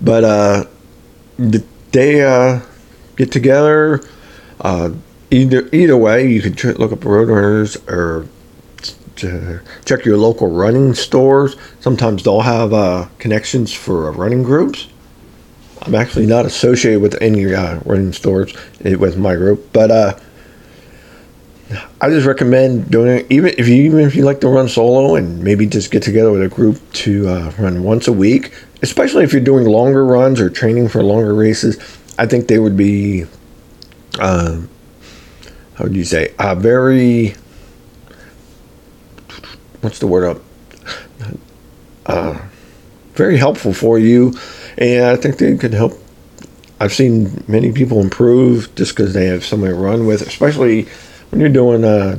but 0.00 0.24
uh, 0.24 0.64
they 1.92 2.22
uh, 2.22 2.60
get 3.16 3.32
together. 3.32 4.00
Uh, 4.60 4.90
either 5.30 5.68
either 5.72 5.96
way, 5.96 6.28
you 6.28 6.40
can 6.40 6.74
look 6.74 6.92
up 6.92 7.00
Roadrunners 7.00 7.76
or 7.90 8.28
check 9.84 10.04
your 10.04 10.16
local 10.16 10.50
running 10.50 10.94
stores. 10.94 11.56
Sometimes 11.80 12.22
they'll 12.22 12.40
have 12.40 12.72
uh, 12.72 13.08
connections 13.18 13.72
for 13.72 14.10
running 14.12 14.42
groups. 14.42 14.88
I'm 15.82 15.94
actually 15.94 16.26
not 16.26 16.46
associated 16.46 17.02
with 17.02 17.20
any 17.20 17.54
uh, 17.54 17.80
running 17.84 18.12
stores 18.12 18.54
eh, 18.84 18.94
with 18.94 19.16
my 19.16 19.34
group, 19.34 19.72
but 19.72 19.90
uh, 19.90 20.18
I 22.00 22.10
just 22.10 22.26
recommend 22.26 22.90
doing 22.90 23.18
it. 23.18 23.26
Even 23.30 23.54
if 23.56 23.68
you 23.68 23.82
even 23.84 24.00
if 24.00 24.14
you 24.14 24.24
like 24.24 24.40
to 24.40 24.48
run 24.48 24.68
solo 24.68 25.16
and 25.16 25.42
maybe 25.42 25.66
just 25.66 25.90
get 25.90 26.02
together 26.02 26.30
with 26.30 26.42
a 26.42 26.48
group 26.48 26.78
to 26.92 27.28
uh, 27.28 27.52
run 27.58 27.82
once 27.82 28.06
a 28.06 28.12
week, 28.12 28.52
especially 28.82 29.24
if 29.24 29.32
you're 29.32 29.42
doing 29.42 29.64
longer 29.66 30.04
runs 30.04 30.40
or 30.40 30.50
training 30.50 30.88
for 30.88 31.02
longer 31.02 31.34
races. 31.34 31.78
I 32.18 32.26
think 32.26 32.46
they 32.46 32.58
would 32.58 32.76
be, 32.76 33.24
uh, 34.20 34.60
how 35.74 35.84
would 35.84 35.96
you 35.96 36.04
say, 36.04 36.32
a 36.38 36.54
very, 36.54 37.34
what's 39.80 39.98
the 39.98 40.06
word 40.06 40.24
up? 40.24 40.42
Uh, 42.06 42.38
very 43.14 43.36
helpful 43.36 43.72
for 43.72 43.98
you, 43.98 44.34
and 44.76 45.06
I 45.06 45.16
think 45.16 45.38
they 45.38 45.56
could 45.56 45.72
help. 45.72 45.94
I've 46.78 46.92
seen 46.92 47.42
many 47.48 47.72
people 47.72 48.00
improve 48.00 48.72
just 48.74 48.94
because 48.94 49.14
they 49.14 49.26
have 49.26 49.44
somebody 49.44 49.72
to 49.72 49.78
run 49.78 50.06
with, 50.06 50.20
especially 50.22 50.86
when 51.34 51.40
you're 51.40 51.48
doing 51.48 51.82
a 51.82 52.16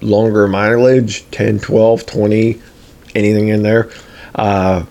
longer 0.00 0.48
mileage 0.48 1.30
10 1.30 1.60
12 1.60 2.04
20 2.06 2.60
anything 3.14 3.48
in 3.48 3.62
there 3.62 3.88
uh, 4.34 4.84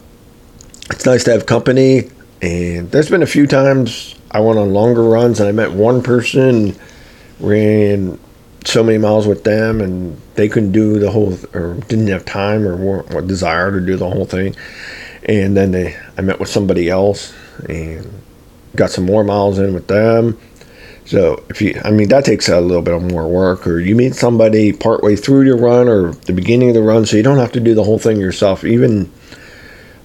it's 0.89 1.05
nice 1.05 1.25
to 1.25 1.31
have 1.31 1.45
company. 1.45 2.09
And 2.41 2.89
there's 2.91 3.09
been 3.09 3.23
a 3.23 3.27
few 3.27 3.45
times 3.45 4.15
i 4.31 4.39
went 4.39 4.57
on 4.57 4.71
longer 4.71 5.03
runs 5.03 5.41
and 5.41 5.49
i 5.49 5.51
met 5.51 5.71
one 5.71 6.01
person 6.01 6.77
ran 7.39 8.17
so 8.63 8.83
many 8.83 8.97
miles 8.97 9.27
with 9.27 9.43
them 9.43 9.81
and 9.81 10.17
they 10.35 10.47
couldn't 10.47 10.71
do 10.71 10.99
the 10.99 11.11
whole 11.11 11.37
or 11.53 11.73
didn't 11.89 12.07
have 12.07 12.23
time 12.23 12.65
or 12.65 12.77
weren't 12.77 13.27
desire 13.27 13.71
to 13.71 13.85
do 13.85 13.97
the 13.97 14.09
whole 14.09 14.25
thing. 14.25 14.55
And 15.23 15.57
then 15.57 15.71
they 15.71 15.97
i 16.17 16.21
met 16.21 16.39
with 16.39 16.47
somebody 16.47 16.89
else 16.89 17.33
and 17.67 18.23
got 18.77 18.91
some 18.91 19.05
more 19.05 19.25
miles 19.25 19.59
in 19.59 19.73
with 19.73 19.87
them 19.87 20.37
so 21.07 21.41
if 21.49 21.61
you, 21.61 21.79
I 21.85 21.91
mean, 21.91 22.09
that 22.09 22.25
takes 22.25 22.49
a 22.49 22.59
little 22.59 22.81
bit 22.81 22.93
of 22.93 23.01
more 23.01 23.27
work. 23.27 23.65
Or 23.65 23.79
you 23.79 23.95
meet 23.95 24.13
somebody 24.13 24.73
partway 24.73 25.15
through 25.15 25.43
your 25.43 25.57
run 25.57 25.87
or 25.87 26.11
the 26.11 26.33
beginning 26.33 26.69
of 26.69 26.75
the 26.75 26.81
run, 26.81 27.05
so 27.05 27.15
you 27.15 27.23
don't 27.23 27.37
have 27.37 27.53
to 27.53 27.61
do 27.61 27.73
the 27.73 27.83
whole 27.83 27.97
thing 27.97 28.19
yourself, 28.19 28.65
even 28.65 29.09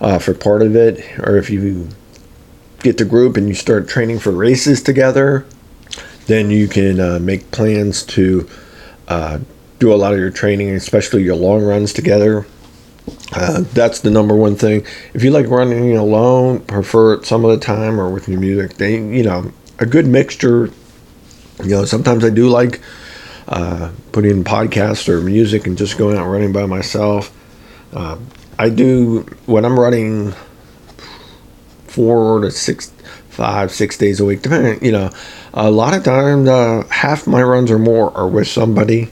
uh, 0.01 0.21
for 0.21 0.33
part 0.33 0.63
of 0.63 0.77
it. 0.77 1.19
Or 1.19 1.37
if 1.37 1.51
you 1.51 1.89
get 2.85 2.99
the 2.99 3.05
group 3.05 3.37
and 3.37 3.49
you 3.49 3.55
start 3.55 3.89
training 3.89 4.21
for 4.21 4.31
races 4.31 4.81
together, 4.81 5.45
then 6.27 6.51
you 6.51 6.69
can 6.69 7.01
uh, 7.01 7.19
make 7.21 7.51
plans 7.51 8.05
to 8.05 8.49
uh, 9.09 9.41
do 9.81 9.93
a 9.93 9.97
lot 9.97 10.13
of 10.13 10.21
your 10.21 10.31
training, 10.31 10.71
especially 10.71 11.25
your 11.25 11.35
long 11.35 11.65
runs 11.65 11.93
together. 11.93 12.47
Uh, 13.33 13.65
that's 13.73 13.99
the 14.01 14.11
number 14.11 14.37
one 14.37 14.55
thing. 14.55 14.87
If 15.15 15.25
you 15.25 15.33
like 15.33 15.49
running 15.49 15.97
alone, 15.97 16.61
prefer 16.61 17.15
it 17.15 17.27
some 17.27 17.45
of 17.45 17.51
the 17.51 17.65
time 17.65 18.01
or 18.01 18.09
with 18.09 18.29
your 18.29 18.39
music. 18.39 18.77
They, 18.77 18.95
you 18.95 19.25
know, 19.25 19.51
a 19.81 19.87
good 19.87 20.07
mixture. 20.07 20.71
You 21.63 21.71
know, 21.71 21.85
sometimes 21.85 22.25
I 22.25 22.31
do 22.31 22.49
like 22.49 22.81
uh, 23.49 23.91
putting 24.13 24.31
in 24.31 24.45
podcasts 24.45 25.09
or 25.09 25.21
music 25.21 25.67
and 25.67 25.77
just 25.77 25.99
going 25.99 26.17
out 26.17 26.29
running 26.29 26.53
by 26.53 26.67
myself. 26.67 27.37
Uh, 27.93 28.19
I 28.59 28.69
do 28.69 29.21
when 29.47 29.65
I'm 29.65 29.79
running 29.79 30.35
four 31.87 32.41
to 32.41 32.51
six, 32.51 32.91
five, 33.29 33.71
six 33.71 33.99
days 33.99 34.21
a 34.21 34.25
week, 34.25 34.43
depending. 34.43 34.85
You 34.85 34.93
know, 34.93 35.11
a 35.55 35.71
lot 35.71 35.95
of 35.95 36.03
times 36.05 36.49
uh, 36.49 36.87
half 36.91 37.27
my 37.27 37.43
runs 37.43 37.71
or 37.71 37.79
more 37.79 38.17
are 38.17 38.29
with 38.29 38.49
somebody. 38.49 39.11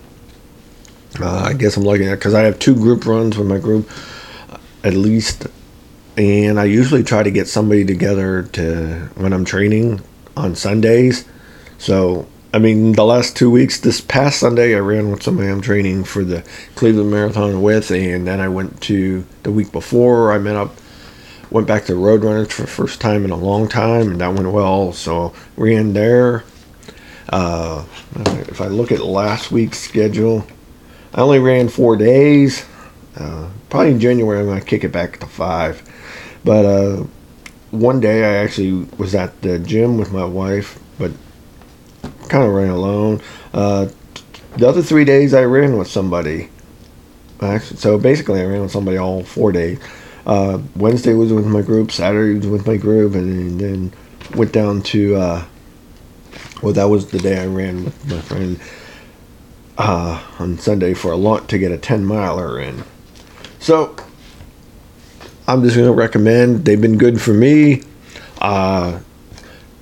Uh, 1.21 1.45
I 1.47 1.53
guess 1.53 1.77
I'm 1.77 1.87
at 1.87 1.99
because 1.99 2.35
I 2.35 2.43
have 2.43 2.59
two 2.59 2.75
group 2.75 3.05
runs 3.05 3.37
with 3.37 3.47
my 3.47 3.59
group 3.59 3.91
at 4.83 4.95
least, 4.95 5.47
and 6.17 6.59
I 6.59 6.65
usually 6.65 7.03
try 7.03 7.23
to 7.23 7.31
get 7.31 7.49
somebody 7.49 7.85
together 7.85 8.45
to 8.45 9.11
when 9.17 9.33
I'm 9.33 9.45
training 9.45 10.01
on 10.37 10.55
Sundays. 10.55 11.29
So 11.79 12.27
I 12.53 12.59
mean, 12.59 12.93
the 12.93 13.05
last 13.05 13.37
two 13.37 13.49
weeks, 13.49 13.79
this 13.79 14.01
past 14.01 14.41
Sunday, 14.41 14.75
I 14.75 14.81
ran 14.81 15.13
with 15.13 15.23
somebody 15.23 15.49
I'm 15.49 15.61
training 15.61 16.03
for 16.03 16.25
the 16.25 16.45
Cleveland 16.75 17.13
Marathon 17.13 17.63
with, 17.63 17.93
and 17.93 18.27
then 18.27 18.41
I 18.41 18.49
went 18.49 18.81
to 18.83 19.25
the 19.45 19.53
week 19.53 19.71
before. 19.71 20.33
I 20.33 20.39
met 20.39 20.57
up, 20.57 20.75
went 21.53 21.69
back 21.69 21.85
to 21.85 21.93
Roadrunners 21.93 22.51
for 22.51 22.63
the 22.63 22.69
first 22.69 23.01
time 23.01 23.25
in 23.25 23.31
a 23.31 23.37
long 23.37 23.69
time, 23.69 24.11
and 24.11 24.21
that 24.21 24.35
went 24.35 24.51
well. 24.51 24.93
So 24.93 25.33
ran 25.57 25.93
there. 25.93 26.43
Uh, 27.29 27.85
if 28.17 28.61
I 28.61 28.67
look 28.67 28.91
at 28.91 28.99
last 28.99 29.53
week's 29.53 29.79
schedule, 29.79 30.45
I 31.15 31.21
only 31.21 31.39
ran 31.39 31.69
four 31.69 31.95
days. 31.95 32.65
Uh, 33.17 33.49
probably 33.69 33.93
in 33.93 34.01
January, 34.01 34.41
I'm 34.41 34.47
going 34.47 34.59
to 34.59 34.67
kick 34.67 34.83
it 34.83 34.91
back 34.91 35.21
to 35.21 35.27
five. 35.27 35.89
But 36.45 36.65
uh, 36.65 37.05
one 37.71 38.01
day 38.01 38.25
I 38.25 38.43
actually 38.43 38.89
was 38.99 39.15
at 39.15 39.41
the 39.43 39.61
gym 39.61 39.99
with 39.99 40.13
my 40.13 40.25
wife, 40.25 40.81
but 40.99 41.13
kind 42.31 42.45
of 42.45 42.53
ran 42.53 42.71
alone. 42.71 43.21
Uh, 43.53 43.89
the 44.57 44.69
other 44.69 44.83
three 44.83 45.05
days 45.05 45.35
I 45.35 45.45
ran 45.45 45.77
with 45.77 45.89
somebody. 45.89 46.49
Actually, 47.41 47.79
so 47.79 47.99
basically 47.99 48.41
I 48.41 48.45
ran 48.45 48.63
with 48.63 48.71
somebody 48.71 48.97
all 48.97 49.23
four 49.23 49.53
days. 49.53 49.79
Uh, 50.27 50.61
Wednesday 50.77 51.15
was 51.15 51.33
with 51.33 51.47
my 51.47 51.63
group, 51.63 51.91
Saturday 51.91 52.39
was 52.39 52.47
with 52.47 52.67
my 52.67 52.77
group, 52.77 53.15
and 53.15 53.61
then 53.61 53.93
went 54.35 54.53
down 54.53 54.83
to. 54.83 55.17
Uh, 55.17 55.45
well, 56.63 56.75
that 56.75 56.85
was 56.85 57.11
the 57.11 57.19
day 57.19 57.41
I 57.41 57.47
ran 57.47 57.85
with 57.85 58.11
my 58.11 58.21
friend 58.21 58.61
uh, 59.79 60.23
on 60.39 60.59
Sunday 60.59 60.93
for 60.93 61.11
a 61.11 61.17
lot 61.17 61.49
to 61.49 61.59
get 61.59 61.73
a 61.73 61.79
ten 61.79 62.05
miler 62.05 62.61
in. 62.61 62.85
So 63.59 63.97
I'm 65.49 65.63
just 65.63 65.75
gonna 65.75 65.93
recommend. 65.93 66.67
They've 66.67 66.81
been 66.81 66.99
good 66.99 67.21
for 67.21 67.33
me. 67.33 67.83
Uh, 68.41 69.01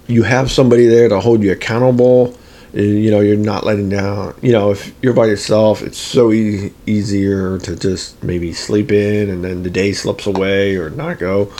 you 0.06 0.22
have 0.22 0.50
somebody 0.50 0.86
there 0.86 1.08
to 1.08 1.18
hold 1.20 1.42
you 1.42 1.50
accountable. 1.52 2.37
You 2.72 3.10
know, 3.10 3.20
you're 3.20 3.36
not 3.36 3.64
letting 3.64 3.88
down. 3.88 4.34
You 4.42 4.52
know, 4.52 4.70
if 4.70 4.92
you're 5.02 5.14
by 5.14 5.26
yourself, 5.26 5.82
it's 5.82 5.98
so 5.98 6.32
easy, 6.32 6.74
easier 6.86 7.58
to 7.60 7.76
just 7.76 8.22
maybe 8.22 8.52
sleep 8.52 8.92
in 8.92 9.30
and 9.30 9.42
then 9.42 9.62
the 9.62 9.70
day 9.70 9.92
slips 9.92 10.26
away 10.26 10.76
or 10.76 10.90
not 10.90 11.18
go. 11.18 11.50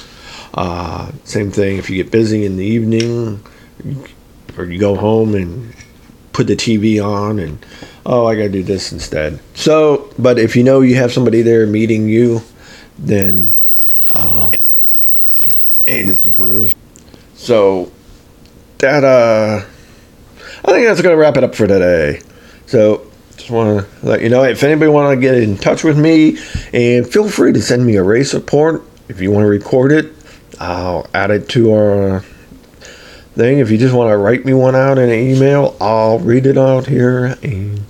Uh, 0.52 1.10
same 1.24 1.50
thing 1.50 1.78
if 1.78 1.88
you 1.88 2.02
get 2.02 2.12
busy 2.12 2.44
in 2.44 2.56
the 2.56 2.64
evening 2.64 3.42
or 4.56 4.64
you 4.64 4.78
go 4.78 4.96
home 4.96 5.34
and 5.34 5.74
put 6.32 6.46
the 6.46 6.56
TV 6.56 7.02
on 7.02 7.38
and, 7.38 7.64
oh, 8.04 8.26
I 8.26 8.34
got 8.34 8.42
to 8.42 8.48
do 8.50 8.62
this 8.62 8.92
instead. 8.92 9.40
So, 9.54 10.12
but 10.18 10.38
if 10.38 10.56
you 10.56 10.62
know 10.62 10.82
you 10.82 10.96
have 10.96 11.12
somebody 11.12 11.42
there 11.42 11.66
meeting 11.66 12.08
you, 12.08 12.42
then. 12.98 13.54
Uh, 14.14 14.50
hey, 15.86 16.04
this 16.04 16.26
is 16.26 16.32
Bruce. 16.32 16.74
So, 17.34 17.92
that 18.78 19.04
uh 19.04 19.64
I 20.68 20.72
think 20.72 20.86
that's 20.86 21.00
gonna 21.00 21.16
wrap 21.16 21.38
it 21.38 21.44
up 21.44 21.54
for 21.54 21.66
today. 21.66 22.20
So 22.66 23.10
just 23.38 23.48
want 23.48 23.80
to 23.80 24.06
let 24.06 24.20
you 24.20 24.28
know 24.28 24.44
if 24.44 24.62
anybody 24.62 24.90
want 24.90 25.16
to 25.16 25.18
get 25.18 25.34
in 25.34 25.56
touch 25.56 25.82
with 25.82 25.98
me, 25.98 26.36
and 26.74 27.10
feel 27.10 27.26
free 27.26 27.54
to 27.54 27.62
send 27.62 27.86
me 27.86 27.96
a 27.96 28.02
race 28.02 28.34
report 28.34 28.82
if 29.08 29.18
you 29.18 29.30
want 29.30 29.44
to 29.44 29.48
record 29.48 29.92
it. 29.92 30.12
I'll 30.60 31.06
add 31.14 31.30
it 31.30 31.48
to 31.50 31.72
our 31.72 32.16
uh, 32.16 32.20
thing. 33.34 33.60
If 33.60 33.70
you 33.70 33.78
just 33.78 33.94
want 33.94 34.10
to 34.10 34.18
write 34.18 34.44
me 34.44 34.52
one 34.52 34.76
out 34.76 34.98
in 34.98 35.08
an 35.08 35.18
email, 35.18 35.74
I'll 35.80 36.18
read 36.18 36.44
it 36.44 36.58
out 36.58 36.86
here. 36.86 37.38
And 37.42 37.80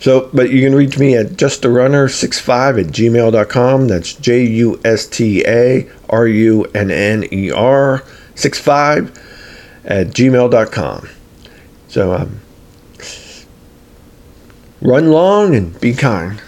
so, 0.00 0.30
but 0.32 0.50
you 0.50 0.62
can 0.62 0.72
reach 0.72 0.96
me 0.96 1.16
at 1.16 1.30
justarunner65 1.30 2.80
at 2.80 2.92
gmail.com. 2.92 3.88
That's 3.88 4.14
J 4.14 4.44
U 4.44 4.80
S 4.84 5.06
T 5.08 5.42
A 5.48 5.90
R 6.08 6.28
U 6.28 6.64
N 6.76 6.92
N 6.92 7.24
E 7.32 7.50
R 7.50 8.04
65 8.36 9.08
at 9.84 10.06
gmail.com. 10.10 11.08
So 11.94 12.12
um, 12.12 12.40
run 14.80 15.12
long 15.12 15.54
and 15.54 15.80
be 15.80 15.92
kind. 15.92 16.42